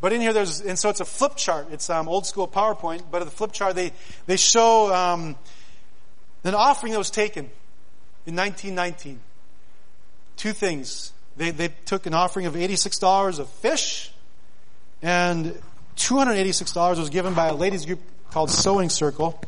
But 0.00 0.12
in 0.12 0.20
here, 0.20 0.32
there's, 0.32 0.60
and 0.60 0.78
so 0.78 0.90
it's 0.90 1.00
a 1.00 1.04
flip 1.04 1.36
chart. 1.36 1.68
It's 1.72 1.90
um, 1.90 2.08
old 2.08 2.24
school 2.24 2.46
PowerPoint, 2.46 3.02
but 3.10 3.24
the 3.24 3.30
flip 3.30 3.52
chart, 3.52 3.74
they, 3.74 3.92
they 4.26 4.36
show 4.36 4.94
um, 4.94 5.36
an 6.44 6.54
offering 6.54 6.92
that 6.92 6.98
was 6.98 7.10
taken 7.10 7.46
in 8.26 8.36
1919. 8.36 9.18
Two 10.36 10.52
things. 10.52 11.12
They, 11.36 11.50
they 11.50 11.68
took 11.84 12.06
an 12.06 12.14
offering 12.14 12.46
of 12.46 12.54
$86 12.54 13.38
of 13.40 13.48
fish, 13.48 14.12
and 15.02 15.60
$286 15.96 16.98
was 16.98 17.10
given 17.10 17.34
by 17.34 17.48
a 17.48 17.54
ladies 17.54 17.84
group 17.84 18.00
called 18.30 18.50
Sewing 18.50 18.90
Circle. 18.90 19.40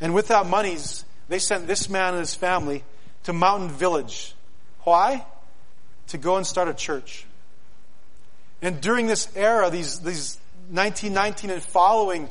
And 0.00 0.12
with 0.12 0.28
that 0.28 0.46
monies, 0.46 1.04
they 1.28 1.38
sent 1.38 1.68
this 1.68 1.88
man 1.88 2.14
and 2.14 2.20
his 2.20 2.34
family 2.34 2.82
to 3.24 3.32
Mountain 3.32 3.70
Village. 3.70 4.34
Why? 4.80 5.24
To 6.08 6.18
go 6.18 6.36
and 6.36 6.46
start 6.46 6.68
a 6.68 6.74
church. 6.74 7.26
And 8.60 8.80
during 8.80 9.06
this 9.06 9.28
era, 9.36 9.70
these, 9.70 10.00
these 10.00 10.38
1919 10.70 11.50
and 11.50 11.62
following, 11.62 12.28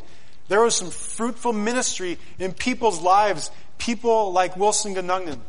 there 0.48 0.62
was 0.62 0.76
some 0.76 0.90
fruitful 0.90 1.54
ministry 1.54 2.18
in 2.40 2.54
people's 2.54 3.02
lives. 3.02 3.52
People 3.78 4.32
like 4.32 4.58
Wilson 4.58 4.96
Ganungnan, 4.96 5.40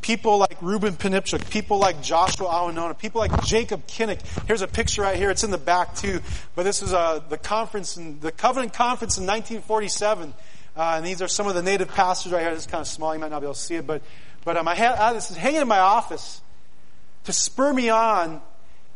people 0.00 0.38
like 0.38 0.56
Reuben 0.60 0.94
Penipchuk, 0.94 1.50
people 1.50 1.78
like 1.78 2.02
Joshua 2.02 2.48
Awanona, 2.48 2.98
people 2.98 3.20
like 3.20 3.44
Jacob 3.44 3.86
Kinnick. 3.86 4.20
Here's 4.46 4.62
a 4.62 4.68
picture 4.68 5.02
right 5.02 5.16
here. 5.16 5.30
It's 5.30 5.44
in 5.44 5.50
the 5.50 5.58
back 5.58 5.94
too. 5.96 6.20
But 6.54 6.64
this 6.64 6.82
is 6.82 6.92
uh, 6.92 7.20
the 7.28 7.38
conference, 7.38 7.96
in, 7.96 8.20
the 8.20 8.32
Covenant 8.32 8.72
Conference 8.72 9.18
in 9.18 9.24
1947. 9.24 10.34
Uh, 10.74 10.94
and 10.96 11.06
these 11.06 11.20
are 11.20 11.28
some 11.28 11.46
of 11.46 11.54
the 11.54 11.62
native 11.62 11.88
pastors 11.88 12.32
right 12.32 12.42
here. 12.42 12.50
Is 12.50 12.66
kind 12.66 12.80
of 12.80 12.88
small. 12.88 13.12
You 13.14 13.20
might 13.20 13.30
not 13.30 13.40
be 13.40 13.46
able 13.46 13.54
to 13.54 13.60
see 13.60 13.74
it, 13.76 13.86
but 13.86 14.02
but 14.44 14.56
um, 14.56 14.66
I 14.66 14.74
had 14.74 15.12
this 15.12 15.30
is 15.30 15.36
hanging 15.36 15.60
in 15.60 15.68
my 15.68 15.78
office 15.78 16.40
to 17.24 17.32
spur 17.32 17.72
me 17.72 17.90
on 17.90 18.40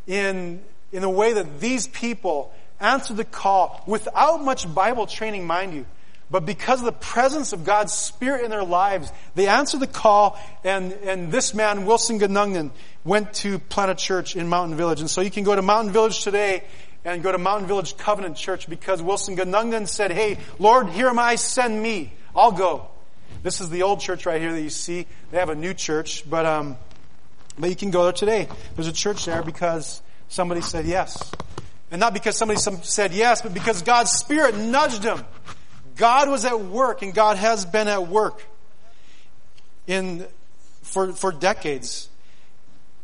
in 0.05 0.63
in 0.91 1.01
the 1.01 1.09
way 1.09 1.33
that 1.33 1.59
these 1.59 1.87
people 1.87 2.53
answered 2.79 3.17
the 3.17 3.25
call 3.25 3.83
without 3.87 4.43
much 4.43 4.73
Bible 4.73 5.07
training, 5.07 5.45
mind 5.45 5.73
you. 5.73 5.85
But 6.29 6.45
because 6.45 6.79
of 6.79 6.85
the 6.85 6.91
presence 6.91 7.53
of 7.53 7.63
God's 7.63 7.93
Spirit 7.93 8.43
in 8.43 8.51
their 8.51 8.63
lives, 8.63 9.11
they 9.35 9.47
answered 9.47 9.79
the 9.79 9.87
call, 9.87 10.37
and, 10.63 10.91
and 10.91 11.31
this 11.31 11.53
man, 11.53 11.85
Wilson 11.85 12.19
Ganungnan, 12.19 12.71
went 13.05 13.33
to 13.35 13.59
plant 13.59 13.91
a 13.91 13.95
church 13.95 14.35
in 14.35 14.49
Mountain 14.49 14.75
Village. 14.75 14.99
And 14.99 15.09
so 15.09 15.21
you 15.21 15.31
can 15.31 15.45
go 15.45 15.55
to 15.55 15.61
Mountain 15.61 15.93
Village 15.93 16.23
today 16.23 16.63
and 17.05 17.23
go 17.23 17.31
to 17.31 17.37
Mountain 17.37 17.67
Village 17.67 17.95
Covenant 17.95 18.35
Church 18.35 18.69
because 18.69 19.01
Wilson 19.01 19.37
Ganungnan 19.37 19.87
said, 19.87 20.11
Hey, 20.11 20.37
Lord, 20.59 20.89
here 20.89 21.07
am 21.07 21.17
I, 21.17 21.35
send 21.35 21.81
me. 21.81 22.11
I'll 22.35 22.51
go. 22.51 22.89
This 23.43 23.61
is 23.61 23.69
the 23.69 23.83
old 23.83 24.01
church 24.01 24.25
right 24.25 24.41
here 24.41 24.51
that 24.51 24.61
you 24.61 24.69
see. 24.69 25.07
They 25.31 25.37
have 25.37 25.49
a 25.49 25.55
new 25.55 25.73
church, 25.73 26.29
but, 26.29 26.45
um, 26.45 26.75
but 27.57 27.69
you 27.69 27.75
can 27.77 27.91
go 27.91 28.03
there 28.03 28.11
today. 28.11 28.49
There's 28.75 28.87
a 28.87 28.93
church 28.93 29.23
there 29.25 29.43
because 29.43 30.01
somebody 30.29 30.61
said 30.61 30.85
yes. 30.85 31.31
And 31.91 31.99
not 31.99 32.13
because 32.13 32.37
somebody 32.37 32.59
said 32.59 33.13
yes, 33.13 33.41
but 33.41 33.53
because 33.53 33.81
God's 33.81 34.11
Spirit 34.11 34.57
nudged 34.57 35.03
him. 35.03 35.23
God 35.95 36.29
was 36.29 36.45
at 36.45 36.59
work 36.59 37.01
and 37.01 37.13
God 37.13 37.37
has 37.37 37.65
been 37.65 37.87
at 37.87 38.07
work 38.07 38.43
in, 39.87 40.25
for, 40.81 41.13
for 41.13 41.31
decades. 41.31 42.09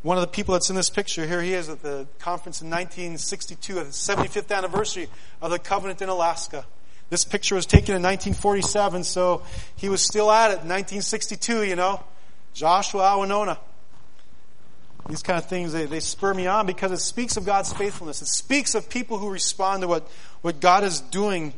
One 0.04 0.18
of 0.18 0.22
the 0.22 0.28
people 0.28 0.54
that's 0.54 0.70
in 0.70 0.76
this 0.76 0.90
picture, 0.90 1.26
here 1.26 1.42
he 1.42 1.54
is 1.54 1.70
at 1.70 1.82
the 1.82 2.08
conference 2.20 2.62
in 2.62 2.70
1962, 2.70 3.80
at 3.80 3.86
the 3.86 3.92
75th 3.92 4.56
anniversary 4.56 5.08
of 5.42 5.50
the 5.50 5.60
covenant 5.60 6.02
in 6.02 6.10
Alaska. 6.10 6.66
This 7.10 7.24
picture 7.24 7.56
was 7.56 7.66
taken 7.66 7.96
in 7.96 8.02
1947, 8.02 9.06
so 9.06 9.44
he 9.76 9.88
was 9.88 10.02
still 10.02 10.30
at 10.32 10.50
it 10.50 10.64
in 10.64 10.70
1962, 10.70 11.64
you 11.64 11.76
know. 11.76 12.04
Joshua 12.54 13.02
Awanona. 13.04 13.58
These 15.10 15.22
kind 15.22 15.38
of 15.38 15.46
things, 15.46 15.74
they, 15.74 15.86
they 15.86 16.00
spur 16.00 16.34
me 16.34 16.48
on 16.48 16.66
because 16.66 16.92
it 16.92 17.00
speaks 17.00 17.36
of 17.36 17.46
God's 17.46 17.74
faithfulness. 17.74 18.22
It 18.22 18.28
speaks 18.28 18.74
of 18.74 18.90
people 18.90 19.18
who 19.18 19.30
respond 19.30 19.82
to 19.82 19.88
what, 19.88 20.08
what 20.42 20.62
God 20.62 20.84
is 20.84 21.02
doing 21.02 21.54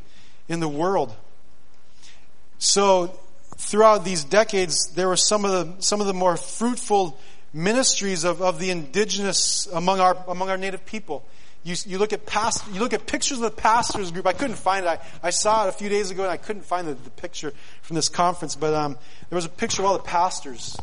in 0.48 0.60
the 0.60 0.68
world. 0.68 1.14
So, 2.58 3.20
throughout 3.58 4.04
these 4.04 4.24
decades, 4.24 4.92
there 4.96 5.08
were 5.08 5.18
some 5.18 5.46
of 5.46 5.52
the, 5.52 5.82
some 5.82 6.02
of 6.02 6.08
the 6.08 6.14
more 6.14 6.38
fruitful 6.38 7.20
ministries 7.54 8.24
of, 8.24 8.42
of 8.42 8.60
the 8.60 8.72
indigenous 8.72 9.68
among 9.68 10.00
our, 10.00 10.18
among 10.28 10.50
our 10.50 10.58
native 10.58 10.86
people. 10.86 11.24
You, 11.64 11.76
you 11.86 11.98
look 11.98 12.14
at 12.14 12.26
past, 12.26 12.64
you 12.74 12.80
look 12.80 12.94
at 12.94 13.08
pictures 13.08 13.38
of 13.38 13.44
the 13.44 13.52
pastors 13.52 14.12
group. 14.12 14.28
I 14.28 14.34
couldn't 14.34 14.58
find 14.58 14.86
it. 14.86 14.90
I, 14.90 15.00
I 15.24 15.30
saw 15.30 15.66
it 15.66 15.70
a 15.70 15.72
few 15.72 15.90
days 15.90 16.12
ago 16.12 16.24
and 16.24 16.32
I 16.32 16.38
couldn't 16.38 16.64
find 16.64 16.88
the, 16.88 16.94
the 16.94 17.10
picture 17.12 17.54
from 17.82 17.96
this 17.96 18.10
conference, 18.10 18.56
but 18.56 18.74
um, 18.74 18.98
there 19.30 19.36
was 19.36 19.46
a 19.46 19.50
picture 19.50 19.82
of 19.82 19.88
all 19.88 19.94
the 19.94 20.04
pastors 20.04 20.78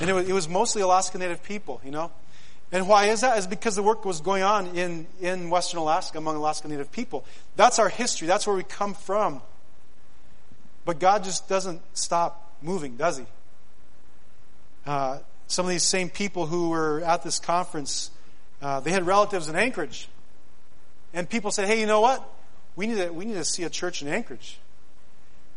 and 0.00 0.10
it 0.10 0.12
was, 0.12 0.28
it 0.28 0.32
was 0.32 0.48
mostly 0.48 0.82
Alaska 0.82 1.18
Native 1.18 1.42
people, 1.42 1.80
you 1.84 1.90
know. 1.90 2.10
And 2.72 2.88
why 2.88 3.06
is 3.06 3.20
that? 3.20 3.38
Is 3.38 3.46
because 3.46 3.76
the 3.76 3.82
work 3.82 4.04
was 4.04 4.20
going 4.20 4.42
on 4.42 4.76
in, 4.76 5.06
in 5.20 5.50
Western 5.50 5.78
Alaska 5.78 6.18
among 6.18 6.36
Alaska 6.36 6.68
Native 6.68 6.90
people. 6.90 7.24
That's 7.54 7.78
our 7.78 7.88
history. 7.88 8.26
That's 8.26 8.46
where 8.46 8.56
we 8.56 8.64
come 8.64 8.94
from. 8.94 9.40
But 10.84 10.98
God 10.98 11.24
just 11.24 11.48
doesn't 11.48 11.80
stop 11.94 12.54
moving, 12.62 12.96
does 12.96 13.18
He? 13.18 13.24
Uh, 14.84 15.18
some 15.46 15.66
of 15.66 15.70
these 15.70 15.84
same 15.84 16.10
people 16.10 16.46
who 16.46 16.70
were 16.70 17.00
at 17.02 17.22
this 17.22 17.38
conference, 17.38 18.10
uh, 18.60 18.80
they 18.80 18.90
had 18.90 19.06
relatives 19.06 19.48
in 19.48 19.56
Anchorage. 19.56 20.08
And 21.14 21.28
people 21.28 21.50
said, 21.50 21.68
hey, 21.68 21.80
you 21.80 21.86
know 21.86 22.00
what? 22.00 22.22
We 22.74 22.86
need 22.86 22.98
to, 22.98 23.10
we 23.10 23.24
need 23.24 23.34
to 23.34 23.44
see 23.44 23.62
a 23.62 23.70
church 23.70 24.02
in 24.02 24.08
Anchorage. 24.08 24.58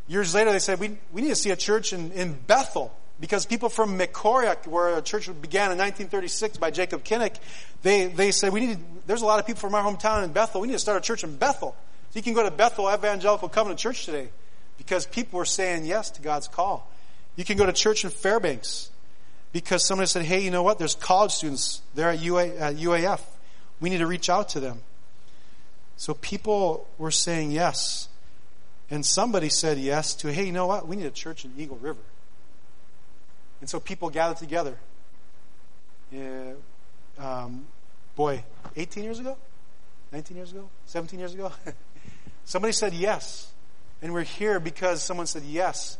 Years 0.07 0.33
later, 0.33 0.51
they 0.51 0.59
said, 0.59 0.79
we, 0.79 0.97
we 1.11 1.21
need 1.21 1.29
to 1.29 1.35
see 1.35 1.51
a 1.51 1.55
church 1.55 1.91
in, 1.91 2.11
in 2.13 2.33
Bethel. 2.33 2.91
Because 3.19 3.45
people 3.45 3.67
from 3.67 3.99
Mekoryuk, 3.99 4.65
where 4.65 4.97
a 4.97 5.01
church 5.01 5.25
began 5.41 5.71
in 5.71 5.77
1936 5.77 6.57
by 6.57 6.71
Jacob 6.71 7.03
Kinnick, 7.03 7.35
they, 7.81 8.07
they 8.07 8.31
said, 8.31 8.53
we 8.53 8.61
need 8.61 8.79
there's 9.07 9.21
a 9.21 9.25
lot 9.25 9.39
of 9.39 9.47
people 9.47 9.59
from 9.59 9.75
our 9.75 9.83
hometown 9.83 10.23
in 10.23 10.31
Bethel. 10.31 10.61
We 10.61 10.67
need 10.67 10.73
to 10.73 10.79
start 10.79 10.97
a 10.97 11.01
church 11.01 11.23
in 11.23 11.35
Bethel. 11.35 11.75
So 12.11 12.19
you 12.19 12.23
can 12.23 12.33
go 12.33 12.43
to 12.43 12.51
Bethel 12.51 12.91
Evangelical 12.91 13.49
Covenant 13.49 13.79
Church 13.79 14.05
today 14.05 14.29
because 14.77 15.05
people 15.05 15.37
were 15.37 15.45
saying 15.45 15.85
yes 15.85 16.11
to 16.11 16.21
God's 16.21 16.47
call. 16.47 16.89
You 17.35 17.43
can 17.43 17.57
go 17.57 17.65
to 17.65 17.73
church 17.73 18.03
in 18.03 18.09
Fairbanks 18.09 18.89
because 19.51 19.85
somebody 19.85 20.07
said, 20.07 20.23
hey, 20.23 20.41
you 20.41 20.51
know 20.51 20.63
what? 20.63 20.79
There's 20.79 20.95
college 20.95 21.31
students 21.31 21.81
there 21.95 22.09
at, 22.09 22.19
UA, 22.19 22.47
at 22.55 22.75
UAF. 22.75 23.21
We 23.79 23.89
need 23.89 23.99
to 23.99 24.07
reach 24.07 24.29
out 24.29 24.49
to 24.49 24.59
them. 24.59 24.81
So 25.97 26.13
people 26.13 26.87
were 26.97 27.11
saying 27.11 27.51
yes. 27.51 28.07
And 28.89 29.05
somebody 29.05 29.49
said 29.49 29.77
yes 29.77 30.13
to, 30.15 30.31
hey, 30.31 30.45
you 30.45 30.51
know 30.51 30.67
what? 30.67 30.87
We 30.87 30.95
need 30.95 31.05
a 31.05 31.11
church 31.11 31.45
in 31.45 31.53
Eagle 31.57 31.77
River. 31.77 31.99
And 33.61 33.69
so 33.69 33.79
people 33.79 34.09
gathered 34.09 34.37
together. 34.37 34.77
Um, 37.17 37.65
boy, 38.15 38.43
18 38.75 39.03
years 39.03 39.19
ago? 39.19 39.37
19 40.11 40.37
years 40.37 40.51
ago? 40.51 40.69
17 40.85 41.19
years 41.19 41.33
ago? 41.33 41.51
Somebody 42.45 42.71
said 42.71 42.93
yes. 42.93 43.51
And 44.01 44.13
we're 44.13 44.23
here 44.23 44.59
because 44.59 45.03
someone 45.03 45.27
said 45.27 45.43
yes. 45.43 45.97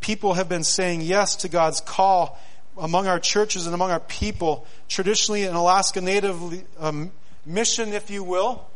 People 0.00 0.34
have 0.34 0.48
been 0.48 0.64
saying 0.64 1.00
yes 1.00 1.36
to 1.36 1.48
God's 1.48 1.80
call 1.80 2.38
among 2.76 3.06
our 3.06 3.18
churches 3.18 3.66
and 3.66 3.74
among 3.74 3.90
our 3.90 4.00
people. 4.00 4.66
Traditionally, 4.88 5.44
an 5.44 5.54
Alaska 5.54 6.00
Native 6.00 6.64
um, 6.78 7.10
mission, 7.46 7.92
if 7.92 8.10
you 8.10 8.22
will. 8.22 8.66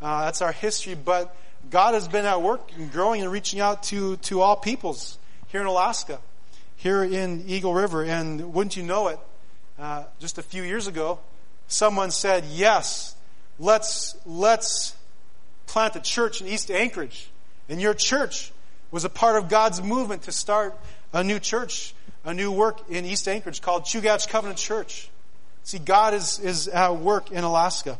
Uh, 0.00 0.26
that's 0.26 0.42
our 0.42 0.52
history. 0.52 0.94
But 0.94 1.34
God 1.70 1.94
has 1.94 2.06
been 2.06 2.24
at 2.24 2.40
work 2.40 2.70
and 2.76 2.92
growing 2.92 3.22
and 3.22 3.32
reaching 3.32 3.60
out 3.60 3.82
to, 3.84 4.16
to 4.16 4.40
all 4.40 4.56
peoples 4.56 5.18
here 5.48 5.60
in 5.60 5.66
Alaska, 5.66 6.20
here 6.78 7.04
in 7.04 7.44
Eagle 7.46 7.74
River. 7.74 8.02
And 8.02 8.54
wouldn't 8.54 8.76
you 8.76 8.82
know 8.82 9.08
it, 9.08 9.18
uh, 9.78 10.04
just 10.18 10.38
a 10.38 10.42
few 10.42 10.62
years 10.62 10.86
ago, 10.86 11.18
someone 11.66 12.10
said, 12.10 12.44
yes, 12.46 13.14
let's, 13.58 14.16
let's 14.24 14.96
plant 15.66 15.94
a 15.96 16.00
church 16.00 16.40
in 16.40 16.46
East 16.46 16.70
Anchorage. 16.70 17.28
And 17.68 17.80
your 17.80 17.94
church 17.94 18.50
was 18.90 19.04
a 19.04 19.10
part 19.10 19.36
of 19.36 19.50
God's 19.50 19.82
movement 19.82 20.22
to 20.22 20.32
start 20.32 20.78
a 21.12 21.22
new 21.22 21.38
church, 21.38 21.94
a 22.24 22.32
new 22.32 22.50
work 22.50 22.88
in 22.88 23.04
East 23.04 23.28
Anchorage 23.28 23.60
called 23.60 23.84
Chugach 23.84 24.28
Covenant 24.28 24.58
Church. 24.58 25.10
See, 25.64 25.78
God 25.78 26.14
is, 26.14 26.38
is 26.38 26.68
at 26.68 26.96
work 26.96 27.30
in 27.30 27.44
Alaska. 27.44 27.98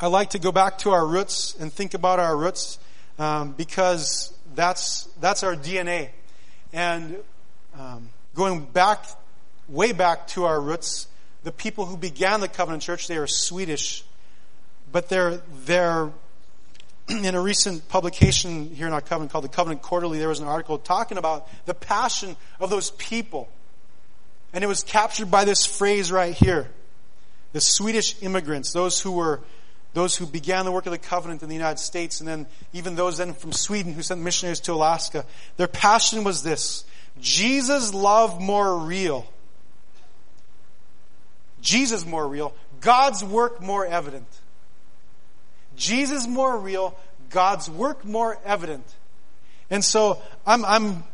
I 0.00 0.06
like 0.06 0.30
to 0.30 0.38
go 0.38 0.52
back 0.52 0.78
to 0.78 0.90
our 0.90 1.06
roots 1.06 1.56
and 1.58 1.72
think 1.72 1.94
about 1.94 2.18
our 2.20 2.36
roots 2.36 2.78
um, 3.18 3.52
because 3.52 4.32
that's 4.54 5.08
that's 5.20 5.42
our 5.42 5.56
DNA. 5.56 6.10
And 6.76 7.16
um, 7.78 8.10
going 8.34 8.60
back, 8.60 9.06
way 9.66 9.92
back 9.92 10.26
to 10.28 10.44
our 10.44 10.60
roots, 10.60 11.08
the 11.42 11.50
people 11.50 11.86
who 11.86 11.96
began 11.96 12.40
the 12.40 12.48
Covenant 12.48 12.82
Church 12.82 13.08
they 13.08 13.16
are 13.16 13.26
Swedish, 13.26 14.04
but 14.92 15.08
they're 15.08 15.40
they're 15.64 16.12
in 17.08 17.34
a 17.34 17.40
recent 17.40 17.88
publication 17.88 18.74
here 18.74 18.86
in 18.86 18.92
our 18.92 19.00
covenant 19.00 19.32
called 19.32 19.44
the 19.44 19.48
Covenant 19.48 19.80
Quarterly, 19.80 20.18
there 20.18 20.28
was 20.28 20.40
an 20.40 20.48
article 20.48 20.76
talking 20.76 21.16
about 21.16 21.48
the 21.64 21.72
passion 21.72 22.36
of 22.60 22.68
those 22.68 22.90
people 22.90 23.48
and 24.52 24.62
it 24.62 24.66
was 24.66 24.82
captured 24.82 25.30
by 25.30 25.46
this 25.46 25.64
phrase 25.64 26.12
right 26.12 26.34
here. 26.34 26.68
The 27.52 27.60
Swedish 27.62 28.22
immigrants, 28.22 28.72
those 28.72 29.00
who 29.00 29.12
were, 29.12 29.40
those 29.96 30.14
who 30.14 30.26
began 30.26 30.66
the 30.66 30.70
work 30.70 30.84
of 30.84 30.92
the 30.92 30.98
covenant 30.98 31.42
in 31.42 31.48
the 31.48 31.54
United 31.54 31.78
States, 31.78 32.20
and 32.20 32.28
then 32.28 32.46
even 32.74 32.96
those 32.96 33.16
then 33.16 33.32
from 33.32 33.50
Sweden 33.50 33.94
who 33.94 34.02
sent 34.02 34.20
missionaries 34.20 34.60
to 34.60 34.74
Alaska. 34.74 35.24
Their 35.56 35.68
passion 35.68 36.22
was 36.22 36.42
this. 36.42 36.84
Jesus 37.18 37.94
love 37.94 38.38
more 38.38 38.76
real. 38.76 39.26
Jesus 41.62 42.04
more 42.04 42.28
real. 42.28 42.54
God's 42.82 43.24
work 43.24 43.62
more 43.62 43.86
evident. 43.86 44.26
Jesus 45.76 46.26
more 46.26 46.58
real. 46.58 46.94
God's 47.30 47.70
work 47.70 48.04
more 48.04 48.38
evident. 48.44 48.84
And 49.70 49.82
so 49.82 50.20
I'm, 50.46 50.62
I'm, 50.66 51.04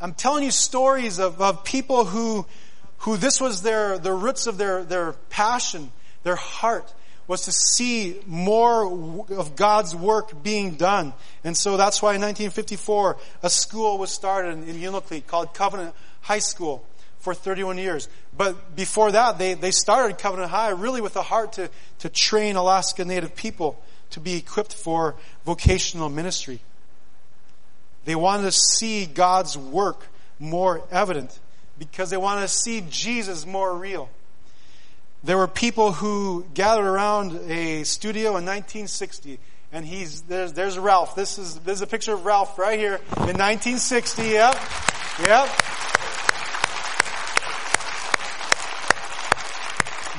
I'm 0.00 0.14
telling 0.14 0.42
you 0.42 0.50
stories 0.50 1.20
of, 1.20 1.40
of 1.40 1.62
people 1.62 2.04
who, 2.04 2.44
who 2.98 3.18
this 3.18 3.40
was 3.40 3.62
their, 3.62 3.98
the 3.98 4.12
roots 4.12 4.48
of 4.48 4.58
their, 4.58 4.82
their 4.82 5.12
passion, 5.30 5.92
their 6.24 6.34
heart, 6.34 6.92
was 7.26 7.42
to 7.42 7.52
see 7.52 8.20
more 8.26 8.84
of 9.30 9.56
God's 9.56 9.94
work 9.94 10.42
being 10.42 10.72
done. 10.72 11.12
And 11.42 11.56
so 11.56 11.76
that's 11.76 12.00
why 12.00 12.14
in 12.14 12.20
1954, 12.20 13.16
a 13.42 13.50
school 13.50 13.98
was 13.98 14.10
started 14.10 14.68
in, 14.68 14.76
Unalakleet 14.76 15.26
called 15.26 15.52
Covenant 15.52 15.94
High 16.20 16.38
School 16.38 16.84
for 17.18 17.34
31 17.34 17.78
years. 17.78 18.08
But 18.36 18.76
before 18.76 19.10
that, 19.12 19.38
they, 19.38 19.54
they 19.54 19.72
started 19.72 20.18
Covenant 20.18 20.50
High 20.50 20.70
really 20.70 21.00
with 21.00 21.16
a 21.16 21.22
heart 21.22 21.54
to, 21.54 21.70
to 22.00 22.08
train 22.08 22.56
Alaska 22.56 23.04
Native 23.04 23.34
people 23.34 23.82
to 24.10 24.20
be 24.20 24.36
equipped 24.36 24.72
for 24.72 25.16
vocational 25.44 26.08
ministry. 26.08 26.60
They 28.04 28.14
wanted 28.14 28.44
to 28.44 28.52
see 28.52 29.06
God's 29.06 29.58
work 29.58 30.06
more 30.38 30.82
evident 30.92 31.38
because 31.78 32.10
they 32.10 32.16
wanted 32.16 32.42
to 32.42 32.48
see 32.48 32.84
Jesus 32.88 33.44
more 33.44 33.76
real. 33.76 34.08
There 35.26 35.36
were 35.36 35.48
people 35.48 35.90
who 35.90 36.46
gathered 36.54 36.86
around 36.86 37.32
a 37.50 37.82
studio 37.82 38.36
in 38.36 38.46
1960, 38.46 39.40
and 39.72 39.84
he's 39.84 40.22
there's 40.22 40.52
there's 40.52 40.78
Ralph. 40.78 41.16
This 41.16 41.36
is 41.36 41.58
there's 41.58 41.80
a 41.80 41.86
picture 41.88 42.14
of 42.14 42.24
Ralph 42.24 42.56
right 42.56 42.78
here 42.78 43.00
in 43.16 43.36
1960. 43.36 44.22
Yep, 44.22 44.54
yep. 45.26 45.48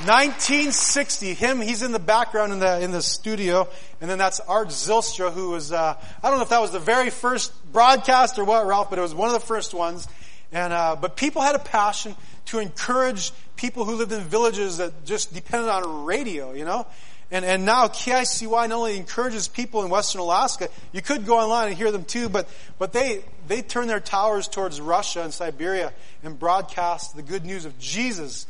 1960, 0.06 1.34
him, 1.34 1.62
he's 1.62 1.82
in 1.82 1.92
the 1.92 1.98
background 1.98 2.52
in 2.52 2.58
the, 2.60 2.80
in 2.80 2.92
the 2.92 3.02
studio. 3.02 3.66
And 4.00 4.08
then 4.08 4.18
that's 4.18 4.40
Art 4.40 4.68
Zylstra, 4.68 5.32
who 5.32 5.50
was, 5.50 5.72
uh, 5.72 5.96
I 6.22 6.28
don't 6.28 6.36
know 6.36 6.44
if 6.44 6.50
that 6.50 6.60
was 6.60 6.70
the 6.70 6.78
very 6.78 7.10
first 7.10 7.52
broadcast 7.72 8.38
or 8.38 8.44
what, 8.44 8.64
Ralph, 8.66 8.90
but 8.90 8.98
it 8.98 9.02
was 9.02 9.14
one 9.14 9.28
of 9.28 9.34
the 9.34 9.46
first 9.46 9.74
ones. 9.74 10.06
And, 10.52 10.72
uh, 10.72 10.96
but 11.00 11.16
people 11.16 11.42
had 11.42 11.56
a 11.56 11.58
passion 11.58 12.14
to 12.48 12.58
encourage 12.58 13.32
people 13.56 13.84
who 13.84 13.94
lived 13.94 14.12
in 14.12 14.20
villages 14.20 14.78
that 14.78 15.04
just 15.04 15.34
depended 15.34 15.68
on 15.68 16.04
radio, 16.04 16.52
you 16.52 16.64
know? 16.64 16.86
And, 17.30 17.44
and 17.44 17.66
now 17.66 17.88
KICY 17.88 18.68
not 18.68 18.72
only 18.72 18.96
encourages 18.96 19.48
people 19.48 19.84
in 19.84 19.90
Western 19.90 20.22
Alaska, 20.22 20.68
you 20.92 21.02
could 21.02 21.26
go 21.26 21.38
online 21.38 21.68
and 21.68 21.76
hear 21.76 21.90
them 21.90 22.04
too, 22.04 22.30
but, 22.30 22.48
but 22.78 22.92
they, 22.92 23.22
they 23.46 23.60
turn 23.60 23.86
their 23.86 24.00
towers 24.00 24.48
towards 24.48 24.80
Russia 24.80 25.22
and 25.22 25.34
Siberia 25.34 25.92
and 26.22 26.38
broadcast 26.38 27.16
the 27.16 27.22
good 27.22 27.44
news 27.44 27.66
of 27.66 27.78
Jesus 27.78 28.46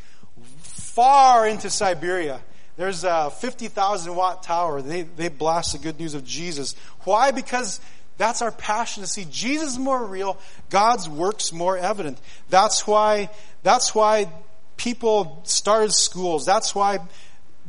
far 0.61 1.48
into 1.48 1.70
Siberia. 1.70 2.40
There's 2.76 3.02
a 3.02 3.30
50,000 3.30 4.14
watt 4.14 4.44
tower. 4.44 4.80
They, 4.80 5.02
they 5.02 5.28
blast 5.28 5.72
the 5.72 5.78
good 5.78 5.98
news 5.98 6.14
of 6.14 6.24
Jesus. 6.24 6.76
Why? 7.00 7.32
Because 7.32 7.80
that's 8.18 8.42
our 8.42 8.50
passion 8.50 9.04
to 9.04 9.09
see 9.09 9.26
Jesus 9.31 9.78
more 9.78 10.04
real, 10.04 10.38
God's 10.70 11.09
works 11.09 11.52
more 11.52 11.78
evident. 11.78 12.18
That's 12.50 12.87
why, 12.87 13.31
that's 13.62 13.94
why 13.94 14.28
people 14.76 15.40
started 15.44 15.92
schools. 15.92 16.44
That's 16.44 16.74
why 16.74 16.98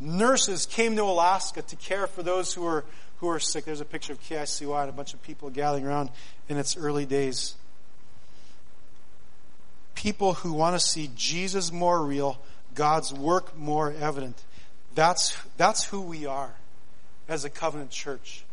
nurses 0.02 0.66
came 0.66 0.96
to 0.96 1.04
Alaska 1.04 1.62
to 1.62 1.76
care 1.76 2.08
for 2.08 2.24
those 2.24 2.52
who 2.54 2.64
were, 2.64 2.84
who 3.18 3.28
were 3.28 3.40
sick. 3.40 3.66
There's 3.66 3.80
a 3.80 3.86
picture 3.86 4.14
of 4.14 4.22
KICY 4.22 4.82
and 4.82 4.90
a 4.90 4.94
bunch 4.94 5.14
of 5.14 5.22
people 5.22 5.52
gathering 5.52 5.86
around 5.86 6.10
in 6.50 6.58
its 6.58 6.76
early 6.76 7.06
days. 7.06 7.56
People 9.94 10.34
who 10.34 10.54
want 10.54 10.76
to 10.76 10.80
see 10.80 11.12
Jesus 11.16 11.72
more 11.72 12.04
real, 12.04 12.40
God's 12.74 13.14
work 13.14 13.56
more 13.56 13.92
evident. 13.92 14.42
That's, 14.96 15.38
that's 15.58 15.84
who 15.84 16.02
we 16.02 16.26
are 16.26 16.56
as 17.28 17.46
a 17.46 17.52
covenant 17.52 17.92
church 17.92 18.44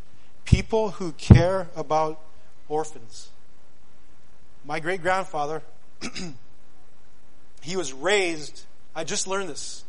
people 0.46 0.92
who 0.92 1.12
care 1.12 1.68
about 1.76 2.20
orphans. 2.68 3.28
My 4.64 4.80
great 4.80 5.02
grandfather, 5.02 5.62
he 7.62 7.76
was 7.76 7.92
raised, 7.92 8.64
I 8.94 9.04
just 9.04 9.26
learned 9.26 9.50
this 9.50 9.84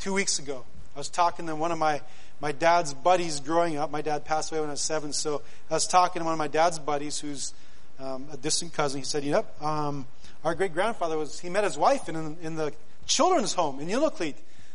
two 0.00 0.12
weeks 0.12 0.38
ago. 0.38 0.64
I 0.94 0.98
was 0.98 1.08
talking 1.08 1.46
to 1.46 1.56
one 1.56 1.72
of 1.72 1.78
my, 1.78 2.02
my 2.40 2.52
dad's 2.52 2.92
buddies 2.92 3.40
growing 3.40 3.76
up. 3.76 3.90
My 3.90 4.02
dad 4.02 4.24
passed 4.24 4.52
away 4.52 4.60
when 4.60 4.68
I 4.68 4.72
was 4.72 4.80
seven, 4.80 5.12
so 5.12 5.42
I 5.70 5.74
was 5.74 5.86
talking 5.86 6.20
to 6.20 6.24
one 6.24 6.34
of 6.34 6.38
my 6.38 6.48
dad's 6.48 6.78
buddies 6.78 7.18
who's 7.18 7.54
um, 7.98 8.26
a 8.32 8.36
distant 8.36 8.74
cousin. 8.74 9.00
He 9.00 9.04
said, 9.04 9.24
Yep, 9.24 9.62
um, 9.62 10.06
our 10.44 10.54
great 10.54 10.74
grandfather 10.74 11.16
was, 11.16 11.40
he 11.40 11.48
met 11.48 11.64
his 11.64 11.78
wife 11.78 12.08
in, 12.08 12.36
in 12.42 12.56
the 12.56 12.72
children's 13.06 13.54
home 13.54 13.80
in 13.80 13.88
Unalakleet. 13.88 14.34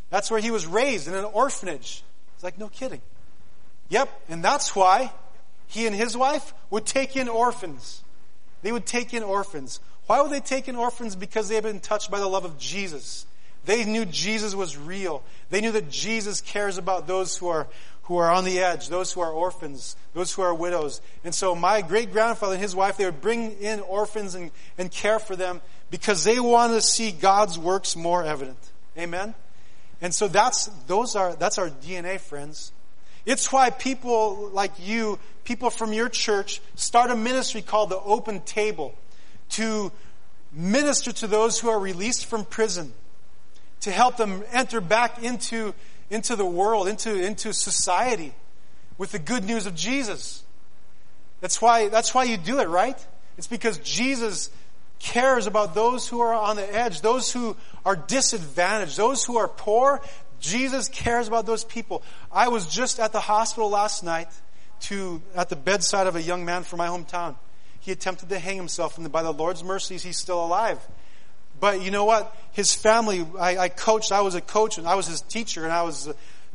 That's 0.10 0.32
where 0.32 0.40
he 0.40 0.52
was 0.52 0.66
raised 0.66 1.08
in 1.08 1.14
an 1.14 1.26
orphanage. 1.26 2.04
It's 2.36 2.44
like, 2.44 2.58
no 2.58 2.70
kidding. 2.70 3.02
Yep, 3.90 4.10
and 4.30 4.44
that's 4.44 4.76
why 4.76 5.12
he 5.68 5.86
and 5.86 5.96
his 5.96 6.16
wife 6.16 6.54
would 6.70 6.86
take 6.86 7.16
in 7.16 7.28
orphans. 7.28 8.04
They 8.62 8.72
would 8.72 8.86
take 8.86 9.14
in 9.14 9.24
orphans. 9.24 9.80
Why 10.08 10.22
would 10.22 10.32
they 10.32 10.40
take 10.40 10.68
in 10.68 10.76
orphans? 10.76 11.16
Because 11.16 11.50
they 11.50 11.56
had 11.56 11.64
been 11.64 11.80
touched 11.80 12.10
by 12.10 12.20
the 12.20 12.28
love 12.28 12.46
of 12.46 12.58
Jesus. 12.58 13.26
They 13.66 13.86
knew 13.86 14.06
Jesus 14.06 14.56
was 14.56 14.78
real. 14.78 15.22
They 15.50 15.62
knew 15.62 15.72
that 15.74 15.90
Jesus 15.90 16.42
cares 16.42 16.78
about 16.78 17.08
those 17.08 17.38
who 17.38 17.48
are, 17.48 17.68
who 18.04 18.18
are 18.18 18.32
on 18.32 18.46
the 18.46 18.60
edge, 18.60 18.90
those 18.90 19.14
who 19.14 19.22
are 19.22 19.32
orphans, 19.32 19.96
those 20.14 20.34
who 20.34 20.42
are 20.42 20.54
widows. 20.54 21.02
And 21.24 21.36
so 21.36 21.54
my 21.54 21.82
great 21.82 22.12
grandfather 22.12 22.54
and 22.54 22.62
his 22.62 22.76
wife, 22.76 22.98
they 22.98 23.06
would 23.06 23.22
bring 23.22 23.52
in 23.60 23.80
orphans 23.82 24.34
and, 24.34 24.52
and 24.78 24.90
care 24.90 25.20
for 25.20 25.36
them 25.36 25.62
because 25.92 26.24
they 26.24 26.40
wanted 26.40 26.76
to 26.76 26.82
see 26.82 27.12
God's 27.12 27.60
works 27.60 27.96
more 27.96 28.24
evident. 28.24 28.58
Amen? 28.98 29.36
And 30.02 30.14
so 30.14 30.28
that's, 30.28 30.68
those 30.88 31.16
are, 31.16 31.36
that's 31.36 31.58
our 31.58 31.70
DNA, 31.70 32.20
friends. 32.20 32.72
It's 33.26 33.52
why 33.52 33.70
people 33.70 34.50
like 34.54 34.72
you, 34.80 35.20
people 35.44 35.70
from 35.70 35.94
your 35.94 36.10
church, 36.10 36.62
start 36.76 37.12
a 37.12 37.16
ministry 37.16 37.62
called 37.62 37.90
the 37.90 38.00
Open 38.00 38.42
Table 38.42 38.96
to 39.50 39.92
minister 40.52 41.12
to 41.12 41.28
those 41.28 41.60
who 41.60 41.70
are 41.70 41.80
released 41.80 42.26
from 42.26 42.46
prison, 42.46 42.94
to 43.82 43.92
help 43.92 44.18
them 44.18 44.44
enter 44.52 44.82
back 44.82 45.24
into, 45.24 45.74
into 46.10 46.36
the 46.36 46.46
world, 46.46 46.88
into, 46.88 47.14
into 47.14 47.54
society 47.54 48.34
with 48.98 49.12
the 49.12 49.20
good 49.20 49.44
news 49.44 49.66
of 49.66 49.76
Jesus. 49.76 50.44
That's 51.42 51.62
why, 51.62 51.90
that's 51.90 52.14
why 52.14 52.24
you 52.26 52.38
do 52.38 52.60
it, 52.60 52.68
right? 52.68 52.98
It's 53.38 53.48
because 53.48 53.78
Jesus 53.80 54.50
cares 55.00 55.48
about 55.48 55.74
those 55.74 56.08
who 56.08 56.20
are 56.20 56.34
on 56.34 56.58
the 56.58 56.76
edge, 56.76 57.02
those 57.02 57.32
who 57.32 57.56
are 57.86 57.96
disadvantaged, 57.96 58.98
those 58.98 59.24
who 59.24 59.38
are 59.38 59.48
poor. 59.48 60.02
Jesus 60.40 60.88
cares 60.90 61.28
about 61.28 61.46
those 61.46 61.64
people. 61.64 62.04
I 62.32 62.48
was 62.48 62.68
just 62.68 63.00
at 63.00 63.12
the 63.12 63.20
hospital 63.20 63.70
last 63.70 64.04
night 64.04 64.28
to, 64.82 65.22
at 65.36 65.50
the 65.50 65.56
bedside 65.56 66.08
of 66.08 66.16
a 66.16 66.22
young 66.22 66.46
man 66.46 66.64
from 66.64 66.78
my 66.78 66.88
hometown. 66.88 67.36
He 67.80 67.92
attempted 67.92 68.30
to 68.30 68.40
hang 68.40 68.58
himself, 68.58 68.98
and 68.98 69.12
by 69.12 69.24
the 69.24 69.34
Lord's 69.34 69.64
mercies, 69.64 70.04
he's 70.04 70.18
still 70.18 70.44
alive. 70.44 70.80
But 71.60 71.82
you 71.82 71.92
know 71.92 72.06
what? 72.06 72.36
His 72.52 72.74
family, 72.74 73.26
I, 73.38 73.58
I 73.58 73.70
coached, 73.70 74.12
I 74.12 74.22
was 74.22 74.36
a 74.36 74.42
coach, 74.42 74.78
and 74.78 74.88
I 74.88 74.96
was 74.96 75.08
his 75.08 75.22
teacher, 75.22 75.64
and 75.64 75.74
I 75.74 75.84
was 75.84 76.10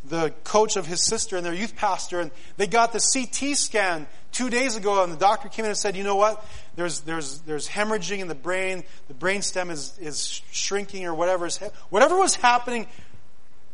the 0.07 0.31
coach 0.45 0.77
of 0.77 0.87
his 0.87 1.05
sister 1.05 1.37
and 1.37 1.45
their 1.45 1.55
youth 1.55 1.77
pastor, 1.77 2.21
and 2.21 2.31
they 2.57 2.67
got 2.67 2.93
the 2.93 3.01
CT 3.01 3.57
scan 3.57 4.07
two 4.33 4.51
days 4.51 4.77
ago, 4.77 5.03
and 5.03 5.13
the 5.13 5.17
doctor 5.17 5.49
came 5.49 5.65
in 5.65 5.71
and 5.71 5.79
said, 5.79 5.97
you 5.97 6.05
know 6.05 6.17
what? 6.17 6.45
There's, 6.77 7.01
there's, 7.01 7.41
there's 7.41 7.69
hemorrhaging 7.69 8.19
in 8.19 8.29
the 8.29 8.35
brain, 8.35 8.85
the 9.09 9.15
brain 9.15 9.43
stem 9.43 9.71
is, 9.71 9.97
is 9.99 10.43
shrinking 10.51 11.07
or 11.07 11.15
whatever 11.15 11.47
is, 11.47 11.59
whatever 11.89 12.17
was 12.17 12.35
happening, 12.35 12.87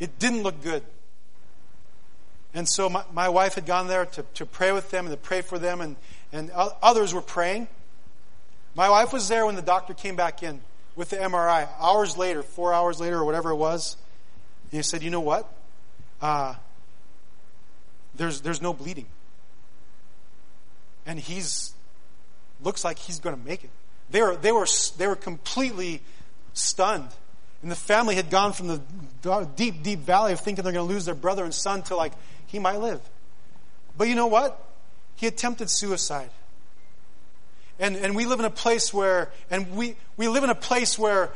it 0.00 0.18
didn't 0.18 0.42
look 0.42 0.62
good. 0.62 0.82
And 2.52 2.68
so 2.68 2.88
my, 2.88 3.04
my 3.12 3.28
wife 3.28 3.54
had 3.54 3.66
gone 3.66 3.86
there 3.86 4.06
to, 4.06 4.24
to 4.34 4.46
pray 4.46 4.72
with 4.72 4.90
them 4.90 5.06
and 5.06 5.12
to 5.12 5.16
pray 5.16 5.42
for 5.42 5.58
them, 5.58 5.80
and, 5.80 5.94
and 6.32 6.50
others 6.50 7.14
were 7.14 7.22
praying. 7.22 7.68
My 8.74 8.88
wife 8.88 9.12
was 9.12 9.28
there 9.28 9.46
when 9.46 9.54
the 9.54 9.62
doctor 9.62 9.94
came 9.94 10.16
back 10.16 10.42
in 10.42 10.60
with 10.96 11.10
the 11.10 11.16
MRI, 11.16 11.68
hours 11.78 12.16
later, 12.16 12.42
four 12.42 12.74
hours 12.74 13.00
later, 13.00 13.18
or 13.18 13.24
whatever 13.24 13.50
it 13.50 13.56
was. 13.56 13.96
And 14.70 14.78
he 14.78 14.82
said, 14.82 15.02
You 15.02 15.10
know 15.10 15.20
what? 15.20 15.52
Uh, 16.20 16.54
there's, 18.16 18.40
there's 18.40 18.60
no 18.60 18.72
bleeding. 18.72 19.06
And 21.06 21.18
he's, 21.18 21.72
looks 22.62 22.84
like 22.84 22.98
he's 22.98 23.18
going 23.18 23.36
to 23.36 23.42
make 23.42 23.64
it. 23.64 23.70
They 24.10 24.22
were, 24.22 24.36
they, 24.36 24.52
were, 24.52 24.66
they 24.98 25.06
were 25.06 25.16
completely 25.16 26.02
stunned. 26.52 27.08
And 27.62 27.70
the 27.70 27.76
family 27.76 28.14
had 28.14 28.30
gone 28.30 28.52
from 28.52 28.68
the 29.22 29.48
deep, 29.56 29.82
deep 29.82 30.00
valley 30.00 30.32
of 30.32 30.40
thinking 30.40 30.64
they're 30.64 30.72
going 30.72 30.86
to 30.86 30.92
lose 30.92 31.04
their 31.04 31.14
brother 31.14 31.44
and 31.44 31.52
son 31.52 31.82
to 31.84 31.96
like, 31.96 32.12
he 32.46 32.58
might 32.58 32.80
live. 32.80 33.00
But 33.96 34.08
you 34.08 34.14
know 34.14 34.28
what? 34.28 34.66
He 35.16 35.26
attempted 35.26 35.68
suicide. 35.68 36.30
And, 37.78 37.96
and 37.96 38.16
we 38.16 38.26
live 38.26 38.40
in 38.40 38.46
a 38.46 38.50
place 38.50 38.92
where, 38.92 39.30
and 39.50 39.76
we, 39.76 39.96
we 40.16 40.28
live 40.28 40.44
in 40.44 40.50
a 40.50 40.54
place 40.54 40.98
where 40.98 41.30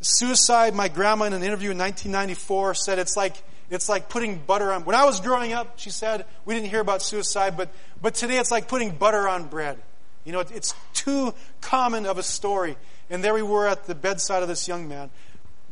suicide, 0.00 0.74
my 0.74 0.88
grandma 0.88 1.24
in 1.24 1.32
an 1.32 1.42
interview 1.42 1.70
in 1.70 1.78
1994 1.78 2.74
said 2.74 2.98
it's 2.98 3.16
like, 3.16 3.36
it's 3.70 3.88
like 3.88 4.08
putting 4.08 4.38
butter 4.38 4.72
on, 4.72 4.84
when 4.84 4.94
I 4.94 5.04
was 5.04 5.20
growing 5.20 5.52
up, 5.52 5.78
she 5.78 5.90
said, 5.90 6.26
we 6.44 6.54
didn't 6.54 6.68
hear 6.68 6.80
about 6.80 7.02
suicide, 7.02 7.56
but, 7.56 7.70
but 8.00 8.14
today 8.14 8.38
it's 8.38 8.50
like 8.50 8.68
putting 8.68 8.90
butter 8.90 9.28
on 9.28 9.46
bread. 9.46 9.78
You 10.24 10.32
know, 10.32 10.40
it, 10.40 10.50
it's 10.50 10.74
too 10.92 11.34
common 11.60 12.06
of 12.06 12.18
a 12.18 12.22
story. 12.22 12.76
And 13.10 13.22
there 13.22 13.34
we 13.34 13.42
were 13.42 13.66
at 13.66 13.86
the 13.86 13.94
bedside 13.94 14.42
of 14.42 14.48
this 14.48 14.66
young 14.68 14.88
man. 14.88 15.10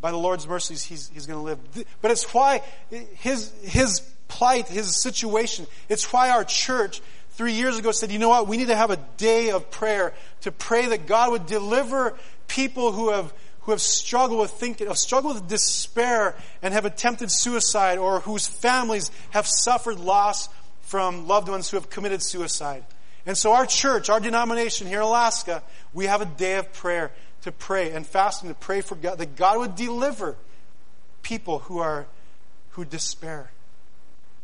By 0.01 0.11
the 0.11 0.17
Lord's 0.17 0.47
mercies, 0.47 0.83
he's, 0.83 1.11
he's 1.15 1.27
going 1.27 1.39
to 1.39 1.45
live. 1.45 1.87
But 2.01 2.11
it's 2.11 2.33
why 2.35 2.63
his, 2.91 3.53
his 3.63 4.01
plight, 4.29 4.69
his 4.69 5.01
situation. 5.01 5.67
It's 5.89 6.13
why 6.13 6.31
our 6.31 6.45
church 6.45 7.01
three 7.31 7.53
years 7.53 7.79
ago 7.79 7.93
said, 7.93 8.11
you 8.11 8.19
know 8.19 8.29
what, 8.29 8.49
we 8.49 8.57
need 8.57 8.69
to 8.69 8.77
have 8.77 8.91
a 8.91 8.99
day 9.17 9.51
of 9.51 9.71
prayer 9.71 10.13
to 10.43 10.53
pray 10.53 10.87
that 10.87 11.07
God 11.07 11.33
would 11.33 11.47
deliver 11.47 12.17
people 12.49 12.93
who 12.93 13.11
have 13.11 13.33
who 13.63 13.71
have 13.71 13.81
struggled 13.81 14.41
with 14.41 14.51
thinking, 14.51 14.89
have 14.89 14.99
struggled 14.99 15.37
with 15.37 15.49
despair 15.49 16.35
and 16.63 16.75
have 16.75 16.85
attempted 16.85 17.31
suicide 17.31 17.97
or 17.97 18.19
whose 18.19 18.45
families 18.47 19.11
have 19.31 19.47
suffered 19.47 20.01
loss 20.01 20.49
from 20.81 21.29
loved 21.29 21.49
ones 21.49 21.71
who 21.71 21.77
have 21.77 21.89
committed 21.89 22.23
suicide. 22.23 22.85
And 23.25 23.37
so 23.37 23.53
our 23.53 23.67
church, 23.67 24.11
our 24.11 24.21
denomination 24.21 24.87
here 24.87 24.99
in 24.99 25.05
Alaska, 25.05 25.63
we 25.93 26.07
have 26.07 26.21
a 26.21 26.27
day 26.27 26.57
of 26.57 26.73
prayer 26.73 27.13
to 27.43 27.53
pray 27.53 27.93
and 27.93 28.07
fasting 28.07 28.49
to 28.49 28.55
pray 28.55 28.81
for 28.81 28.95
God, 28.95 29.19
that 29.19 29.37
God 29.37 29.59
would 29.59 29.77
deliver 29.77 30.37
people 31.23 31.61
who 31.61 31.79
are, 31.79 32.07
who 32.71 32.85
despair. 32.85 33.51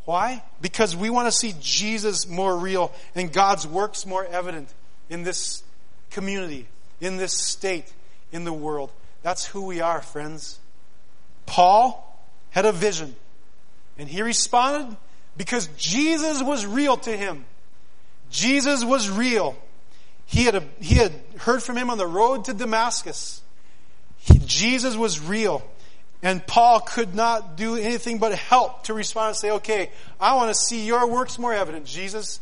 Why? 0.05 0.43
Because 0.61 0.97
we 0.97 1.11
want 1.11 1.27
to 1.27 1.33
see 1.33 1.55
Jesus 1.61 2.27
more 2.27 2.57
real 2.57 2.93
and 3.15 3.33
God's 3.33 3.67
works 3.67 4.07
more 4.07 4.25
evident 4.25 4.73
in 5.11 5.23
this 5.23 5.63
community, 6.11 6.67
in 7.01 7.17
this 7.17 7.33
state, 7.33 7.93
in 8.33 8.45
the 8.45 8.53
world. 8.53 8.91
That's 9.23 9.45
who 9.45 9.67
we 9.67 9.81
are, 9.81 10.01
friends. 10.01 10.59
Paul 11.47 12.05
had 12.51 12.65
a 12.65 12.73
vision 12.73 13.17
and 13.99 14.09
he 14.09 14.23
responded 14.23 14.97
because 15.37 15.69
Jesus 15.77 16.43
was 16.43 16.65
real 16.65 16.97
to 16.99 17.17
him. 17.17 17.45
Jesus 18.31 18.85
was 18.85 19.11
real. 19.11 19.57
He 20.27 20.45
had, 20.45 20.63
he 20.81 20.97
had 20.97 21.13
heard 21.39 21.63
from 21.63 21.77
him 21.77 21.91
on 21.91 21.99
the 21.99 22.07
road 22.07 22.45
to 22.47 22.55
Damascus. 22.55 23.43
He, 24.19 24.39
Jesus 24.39 24.97
was 24.97 25.21
real. 25.21 25.63
And 26.23 26.45
Paul 26.47 26.81
could 26.81 27.15
not 27.15 27.57
do 27.57 27.77
anything 27.77 28.19
but 28.19 28.35
help 28.35 28.85
to 28.85 28.95
respond 28.95 29.29
and 29.29 29.37
say, 29.37 29.51
okay, 29.53 29.91
I 30.21 30.35
want 30.35 30.51
to 30.51 30.55
see 30.55 30.85
your 30.85 31.07
works 31.07 31.39
more 31.39 31.55
evident, 31.55 31.87
Jesus. 31.87 32.41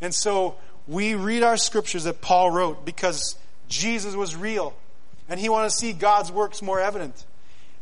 And 0.00 0.14
so 0.14 0.56
we 0.88 1.14
read 1.14 1.42
our 1.42 1.56
scriptures 1.56 2.04
that 2.04 2.20
Paul 2.20 2.50
wrote 2.50 2.84
because 2.84 3.36
Jesus 3.68 4.14
was 4.14 4.34
real 4.34 4.74
and 5.28 5.38
he 5.38 5.48
wanted 5.48 5.68
to 5.68 5.76
see 5.76 5.92
God's 5.92 6.32
works 6.32 6.62
more 6.62 6.80
evident. 6.80 7.24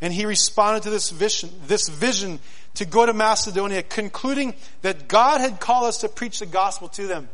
And 0.01 0.13
he 0.13 0.27
responded 0.27 0.83
to 0.85 0.91
this 0.91 1.11
vision, 1.11 1.51
this 1.67 1.89
vision 1.89 2.41
to 2.75 2.85
go 2.85 3.07
to 3.07 3.13
Macedonia, 3.13 3.83
concluding 3.83 4.55
that 4.83 5.09
God 5.09 5.41
had 5.41 5.59
called 5.59 5.87
us 5.87 5.99
to 5.99 6.09
preach 6.09 6.41
the 6.41 6.47
gospel 6.47 6.89
to 6.91 7.07
them. 7.07 7.29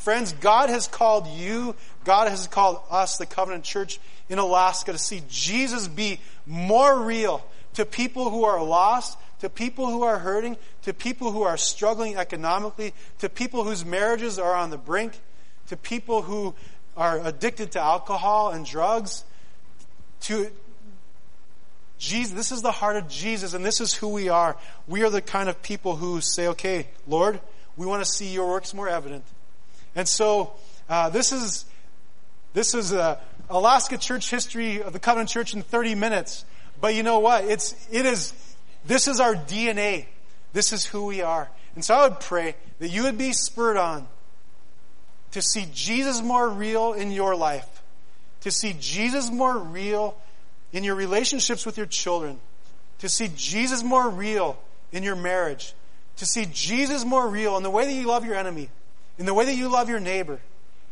Friends, 0.00 0.32
God 0.32 0.70
has 0.70 0.88
called 0.88 1.26
you, 1.26 1.76
God 2.04 2.28
has 2.28 2.46
called 2.46 2.80
us, 2.90 3.18
the 3.18 3.26
Covenant 3.26 3.64
Church 3.64 4.00
in 4.30 4.38
Alaska, 4.38 4.92
to 4.92 4.98
see 4.98 5.22
Jesus 5.28 5.88
be 5.88 6.20
more 6.46 7.02
real 7.02 7.44
to 7.74 7.84
people 7.84 8.30
who 8.30 8.44
are 8.44 8.64
lost, 8.64 9.18
to 9.40 9.50
people 9.50 9.90
who 9.90 10.02
are 10.02 10.18
hurting, 10.18 10.56
to 10.84 10.94
people 10.94 11.32
who 11.32 11.42
are 11.42 11.58
struggling 11.58 12.16
economically, 12.16 12.94
to 13.18 13.28
people 13.28 13.62
whose 13.62 13.84
marriages 13.84 14.38
are 14.38 14.54
on 14.54 14.70
the 14.70 14.78
brink, 14.78 15.20
to 15.66 15.76
people 15.76 16.22
who 16.22 16.54
are 16.96 17.20
addicted 17.22 17.72
to 17.72 17.80
alcohol 17.80 18.52
and 18.52 18.64
drugs, 18.64 19.24
to 20.22 20.50
Jesus, 21.98 22.32
this 22.32 22.52
is 22.52 22.62
the 22.62 22.72
heart 22.72 22.96
of 22.96 23.06
Jesus, 23.06 23.52
and 23.52 23.66
this 23.66 23.82
is 23.82 23.92
who 23.92 24.08
we 24.08 24.30
are. 24.30 24.56
We 24.88 25.02
are 25.02 25.10
the 25.10 25.20
kind 25.20 25.50
of 25.50 25.62
people 25.62 25.96
who 25.96 26.22
say, 26.22 26.46
okay, 26.48 26.88
Lord, 27.06 27.38
we 27.76 27.84
want 27.84 28.02
to 28.02 28.10
see 28.10 28.32
your 28.32 28.48
works 28.48 28.72
more 28.72 28.88
evident. 28.88 29.24
And 29.94 30.08
so, 30.08 30.52
uh, 30.88 31.10
this 31.10 31.32
is, 31.32 31.64
this 32.52 32.74
is 32.74 32.92
uh, 32.92 33.18
Alaska 33.48 33.98
church 33.98 34.30
history 34.30 34.82
of 34.82 34.92
the 34.92 34.98
Covenant 34.98 35.30
Church 35.30 35.54
in 35.54 35.62
30 35.62 35.94
minutes. 35.94 36.44
But 36.80 36.94
you 36.94 37.02
know 37.02 37.18
what? 37.18 37.44
It's, 37.44 37.74
it 37.90 38.06
is, 38.06 38.32
this 38.84 39.08
is 39.08 39.20
our 39.20 39.34
DNA. 39.34 40.06
This 40.52 40.72
is 40.72 40.84
who 40.84 41.06
we 41.06 41.22
are. 41.22 41.48
And 41.74 41.84
so 41.84 41.94
I 41.94 42.08
would 42.08 42.20
pray 42.20 42.56
that 42.78 42.88
you 42.88 43.04
would 43.04 43.18
be 43.18 43.32
spurred 43.32 43.76
on 43.76 44.08
to 45.32 45.42
see 45.42 45.66
Jesus 45.72 46.22
more 46.22 46.48
real 46.48 46.92
in 46.92 47.12
your 47.12 47.36
life, 47.36 47.82
to 48.40 48.50
see 48.50 48.74
Jesus 48.80 49.30
more 49.30 49.56
real 49.56 50.16
in 50.72 50.84
your 50.84 50.94
relationships 50.94 51.64
with 51.66 51.76
your 51.76 51.86
children, 51.86 52.40
to 52.98 53.08
see 53.08 53.30
Jesus 53.36 53.82
more 53.82 54.08
real 54.08 54.58
in 54.92 55.02
your 55.02 55.16
marriage, 55.16 55.74
to 56.16 56.26
see 56.26 56.46
Jesus 56.52 57.04
more 57.04 57.28
real 57.28 57.56
in 57.56 57.62
the 57.62 57.70
way 57.70 57.86
that 57.86 57.92
you 57.92 58.06
love 58.06 58.24
your 58.24 58.34
enemy, 58.34 58.70
in 59.20 59.26
the 59.26 59.34
way 59.34 59.44
that 59.44 59.54
you 59.54 59.68
love 59.68 59.90
your 59.90 60.00
neighbor, 60.00 60.40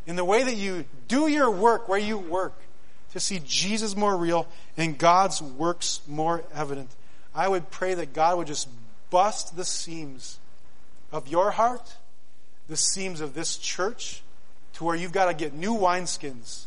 in 0.07 0.15
the 0.15 0.25
way 0.25 0.45
that 0.45 0.55
you 0.55 0.85
do 1.09 1.29
your 1.29 1.51
work 1.51 1.89
where 1.89 1.99
you 1.99 2.19
work, 2.19 2.53
to 3.13 3.19
see 3.19 3.41
Jesus 3.47 3.97
more 3.97 4.15
real 4.15 4.47
and 4.77 4.99
God's 4.99 5.41
works 5.41 6.03
more 6.07 6.45
evident. 6.55 6.91
I 7.35 7.49
would 7.49 7.71
pray 7.71 7.95
that 7.95 8.13
God 8.13 8.37
would 8.37 8.47
just 8.47 8.69
bust 9.09 9.57
the 9.57 9.65
seams 9.65 10.39
of 11.11 11.27
your 11.27 11.53
heart, 11.53 11.97
the 12.69 12.77
seams 12.77 13.23
of 13.23 13.33
this 13.33 13.57
church, 13.57 14.21
to 14.75 14.85
where 14.85 14.95
you've 14.95 15.13
got 15.13 15.27
to 15.27 15.35
get 15.35 15.55
new 15.55 15.75
wineskins 15.75 16.67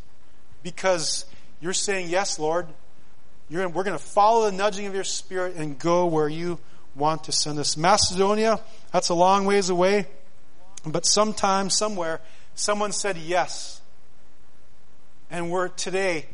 because 0.63 1.25
you're 1.61 1.73
saying, 1.73 2.09
Yes, 2.09 2.39
Lord. 2.39 2.65
You're, 3.49 3.69
we're 3.69 3.83
going 3.83 3.97
to 3.97 4.03
follow 4.03 4.49
the 4.49 4.57
nudging 4.57 4.87
of 4.87 4.95
your 4.95 5.03
Spirit 5.03 5.57
and 5.57 5.77
go 5.77 6.07
where 6.07 6.29
you 6.29 6.57
want 6.95 7.25
to 7.25 7.31
send 7.31 7.59
us. 7.59 7.77
Macedonia, 7.77 8.59
that's 8.91 9.09
a 9.09 9.13
long 9.13 9.45
ways 9.45 9.69
away. 9.69 10.07
But 10.85 11.05
sometime, 11.05 11.69
somewhere, 11.69 12.21
someone 12.55 12.91
said 12.91 13.17
yes. 13.17 13.81
And 15.29 15.51
we're 15.51 15.69
today 15.69 16.25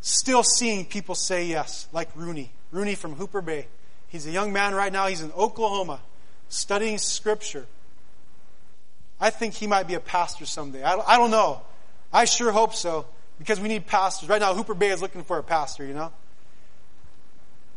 still 0.00 0.42
seeing 0.42 0.84
people 0.84 1.14
say 1.14 1.46
yes, 1.46 1.88
like 1.92 2.08
Rooney. 2.14 2.50
Rooney 2.70 2.94
from 2.94 3.14
Hooper 3.14 3.42
Bay. 3.42 3.66
He's 4.08 4.26
a 4.26 4.30
young 4.30 4.52
man 4.52 4.74
right 4.74 4.92
now. 4.92 5.08
He's 5.08 5.20
in 5.20 5.32
Oklahoma 5.32 6.00
studying 6.48 6.98
Scripture. 6.98 7.66
I 9.20 9.30
think 9.30 9.54
he 9.54 9.66
might 9.66 9.86
be 9.88 9.94
a 9.94 10.00
pastor 10.00 10.46
someday. 10.46 10.82
I 10.82 10.92
don't, 10.92 11.08
I 11.08 11.16
don't 11.16 11.30
know. 11.30 11.62
I 12.12 12.24
sure 12.24 12.52
hope 12.52 12.74
so 12.74 13.06
because 13.38 13.60
we 13.60 13.68
need 13.68 13.86
pastors. 13.86 14.28
Right 14.28 14.40
now, 14.40 14.54
Hooper 14.54 14.74
Bay 14.74 14.88
is 14.88 15.02
looking 15.02 15.24
for 15.24 15.38
a 15.38 15.42
pastor, 15.42 15.84
you 15.84 15.94
know? 15.94 16.12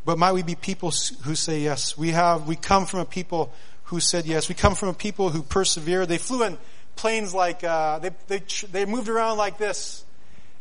But 0.05 0.17
might 0.17 0.33
we 0.33 0.43
be 0.43 0.55
people 0.55 0.91
who 1.23 1.35
say 1.35 1.61
yes? 1.61 1.97
We 1.97 2.11
have, 2.11 2.47
we 2.47 2.55
come 2.55 2.85
from 2.85 3.01
a 3.01 3.05
people 3.05 3.51
who 3.89 3.99
said 3.99 4.27
yes. 4.27 4.47
We 4.47 4.53
come 4.53 4.75
from 4.75 4.89
a 4.89 4.93
people 4.93 5.29
who 5.29 5.41
persevere. 5.41 6.05
They 6.05 6.19
flew 6.19 6.43
in 6.43 6.59
planes 6.95 7.33
like, 7.33 7.63
uh, 7.63 7.97
they, 7.97 8.11
they, 8.27 8.43
they 8.71 8.85
moved 8.85 9.09
around 9.09 9.37
like 9.37 9.57
this. 9.57 10.05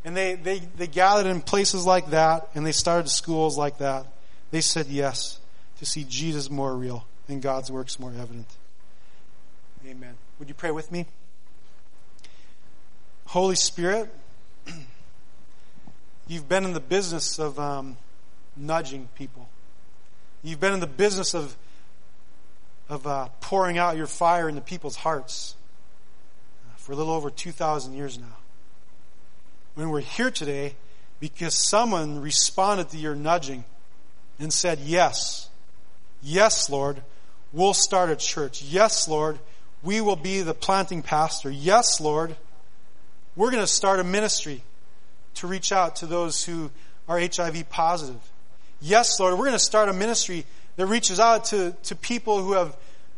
And 0.03 0.17
they, 0.17 0.35
they, 0.35 0.61
they 0.61 0.87
gathered 0.87 1.27
in 1.27 1.43
places 1.43 1.85
like 1.85 2.11
that, 2.11 2.49
and 2.55 2.65
they 2.65 2.73
started 2.73 3.11
schools 3.11 3.59
like 3.59 3.79
that. 3.79 4.07
They 4.51 4.63
said 4.63 4.87
yes 4.87 5.41
to 5.79 5.85
see 5.85 6.05
Jesus 6.05 6.49
more 6.49 6.75
real 6.75 7.07
and 7.29 7.43
God's 7.43 7.71
works 7.71 8.01
more 8.01 8.13
evident. 8.19 8.47
Amen. 9.87 10.15
Would 10.39 10.49
you 10.49 10.55
pray 10.55 10.71
with 10.71 10.91
me? 10.91 11.05
Holy 13.27 13.57
Spirit, 13.57 14.09
you've 16.29 16.49
been 16.49 16.65
in 16.65 16.73
the 16.73 16.81
business 16.81 17.39
of 17.39 17.59
um, 17.59 17.99
nudging 18.57 19.09
people. 19.17 19.51
You've 20.43 20.61
been 20.61 20.73
in 20.73 20.81
the 20.81 20.87
business 20.87 21.35
of 21.35 21.55
of 22.89 23.07
uh, 23.07 23.29
pouring 23.41 23.79
out 23.79 23.97
your 23.97 24.07
fire 24.07 24.49
into 24.49 24.61
people's 24.61 24.97
hearts 24.97 25.55
for 26.77 26.93
a 26.93 26.97
little 26.97 27.13
over 27.13 27.31
2,000 27.31 27.93
years 27.93 28.19
now. 28.19 28.37
When 29.75 29.91
we're 29.91 30.01
here 30.01 30.31
today, 30.31 30.75
because 31.21 31.55
someone 31.55 32.21
responded 32.21 32.89
to 32.91 32.97
your 32.97 33.15
nudging 33.15 33.65
and 34.39 34.53
said, 34.53 34.79
Yes, 34.79 35.51
yes, 36.23 36.71
Lord, 36.71 37.03
we'll 37.53 37.75
start 37.75 38.11
a 38.11 38.17
church. 38.17 38.63
Yes, 38.63 39.07
Lord, 39.07 39.39
we 39.83 40.01
will 40.01 40.17
be 40.17 40.41
the 40.41 40.55
planting 40.55 41.03
pastor. 41.03 41.51
Yes, 41.51 42.01
Lord, 42.01 42.37
we're 43.37 43.51
going 43.51 43.63
to 43.63 43.67
start 43.67 44.01
a 44.01 44.05
ministry 44.05 44.63
to 45.35 45.47
reach 45.47 45.73
out 45.73 45.97
to 45.97 46.07
those 46.07 46.45
who 46.45 46.71
are 47.07 47.21
HIV 47.21 47.69
positive. 47.69 48.21
Yes, 48.81 49.21
Lord, 49.21 49.35
we're 49.35 49.47
going 49.47 49.53
to 49.53 49.59
start 49.59 49.89
a 49.89 49.93
ministry 49.93 50.47
that 50.79 50.87
reaches 50.87 51.19
out 51.19 51.47
to, 51.47 51.75
to 51.83 51.97
people 51.97 52.41
who 52.41 52.53
have, 52.53 52.75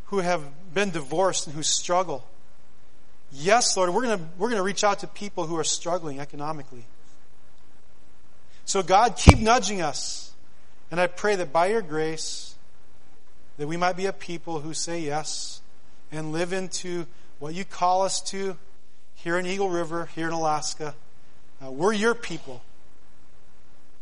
who 0.06 0.18
have 0.18 0.42
been 0.72 0.88
divorced 0.90 1.46
and 1.46 1.54
who 1.54 1.62
struggle. 1.62 2.24
Yes, 3.30 3.76
Lord, 3.76 3.90
we're 3.90 4.02
going 4.02 4.30
we're 4.38 4.48
to 4.48 4.62
reach 4.62 4.82
out 4.82 5.00
to 5.00 5.06
people 5.06 5.46
who 5.46 5.58
are 5.58 5.64
struggling 5.64 6.20
economically. 6.20 6.86
So, 8.64 8.82
God, 8.82 9.14
keep 9.14 9.38
nudging 9.38 9.82
us. 9.82 10.32
And 10.90 10.98
I 10.98 11.06
pray 11.06 11.36
that 11.36 11.52
by 11.52 11.66
your 11.66 11.82
grace, 11.82 12.54
that 13.58 13.68
we 13.68 13.76
might 13.76 13.94
be 13.94 14.06
a 14.06 14.12
people 14.12 14.60
who 14.60 14.72
say 14.72 15.00
yes 15.00 15.60
and 16.10 16.32
live 16.32 16.54
into 16.54 17.06
what 17.40 17.52
you 17.52 17.66
call 17.66 18.02
us 18.02 18.22
to 18.30 18.56
here 19.16 19.38
in 19.38 19.44
Eagle 19.44 19.68
River, 19.68 20.08
here 20.14 20.28
in 20.28 20.32
Alaska. 20.32 20.94
Uh, 21.62 21.70
we're 21.70 21.92
your 21.92 22.14
people. 22.14 22.62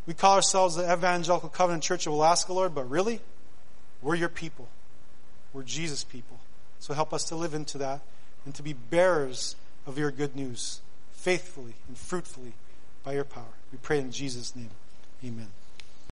We 0.06 0.14
call 0.14 0.36
ourselves 0.36 0.76
the 0.76 0.90
Evangelical 0.90 1.48
Covenant 1.48 1.82
Church 1.82 2.06
of 2.06 2.12
Alaska, 2.12 2.52
Lord, 2.52 2.72
but 2.72 2.88
really, 2.88 3.20
we're 4.03 4.14
your 4.14 4.28
people. 4.28 4.68
We're 5.53 5.62
Jesus' 5.62 6.05
people. 6.05 6.38
So 6.78 6.94
help 6.94 7.12
us 7.12 7.24
to 7.24 7.36
live 7.36 7.55
into 7.55 7.78
that 7.78 8.01
and 8.44 8.55
to 8.55 8.62
be 8.62 8.72
bearers 8.72 9.57
of 9.86 9.99
your 9.99 10.11
good 10.11 10.36
news 10.36 10.80
faithfully 11.12 11.74
and 11.88 11.96
fruitfully 11.96 12.53
by 13.03 13.14
your 13.14 13.24
power. 13.24 13.44
We 13.72 13.78
pray 13.78 13.99
in 13.99 14.12
Jesus' 14.12 14.55
name. 14.55 14.70
Amen. 15.24 15.49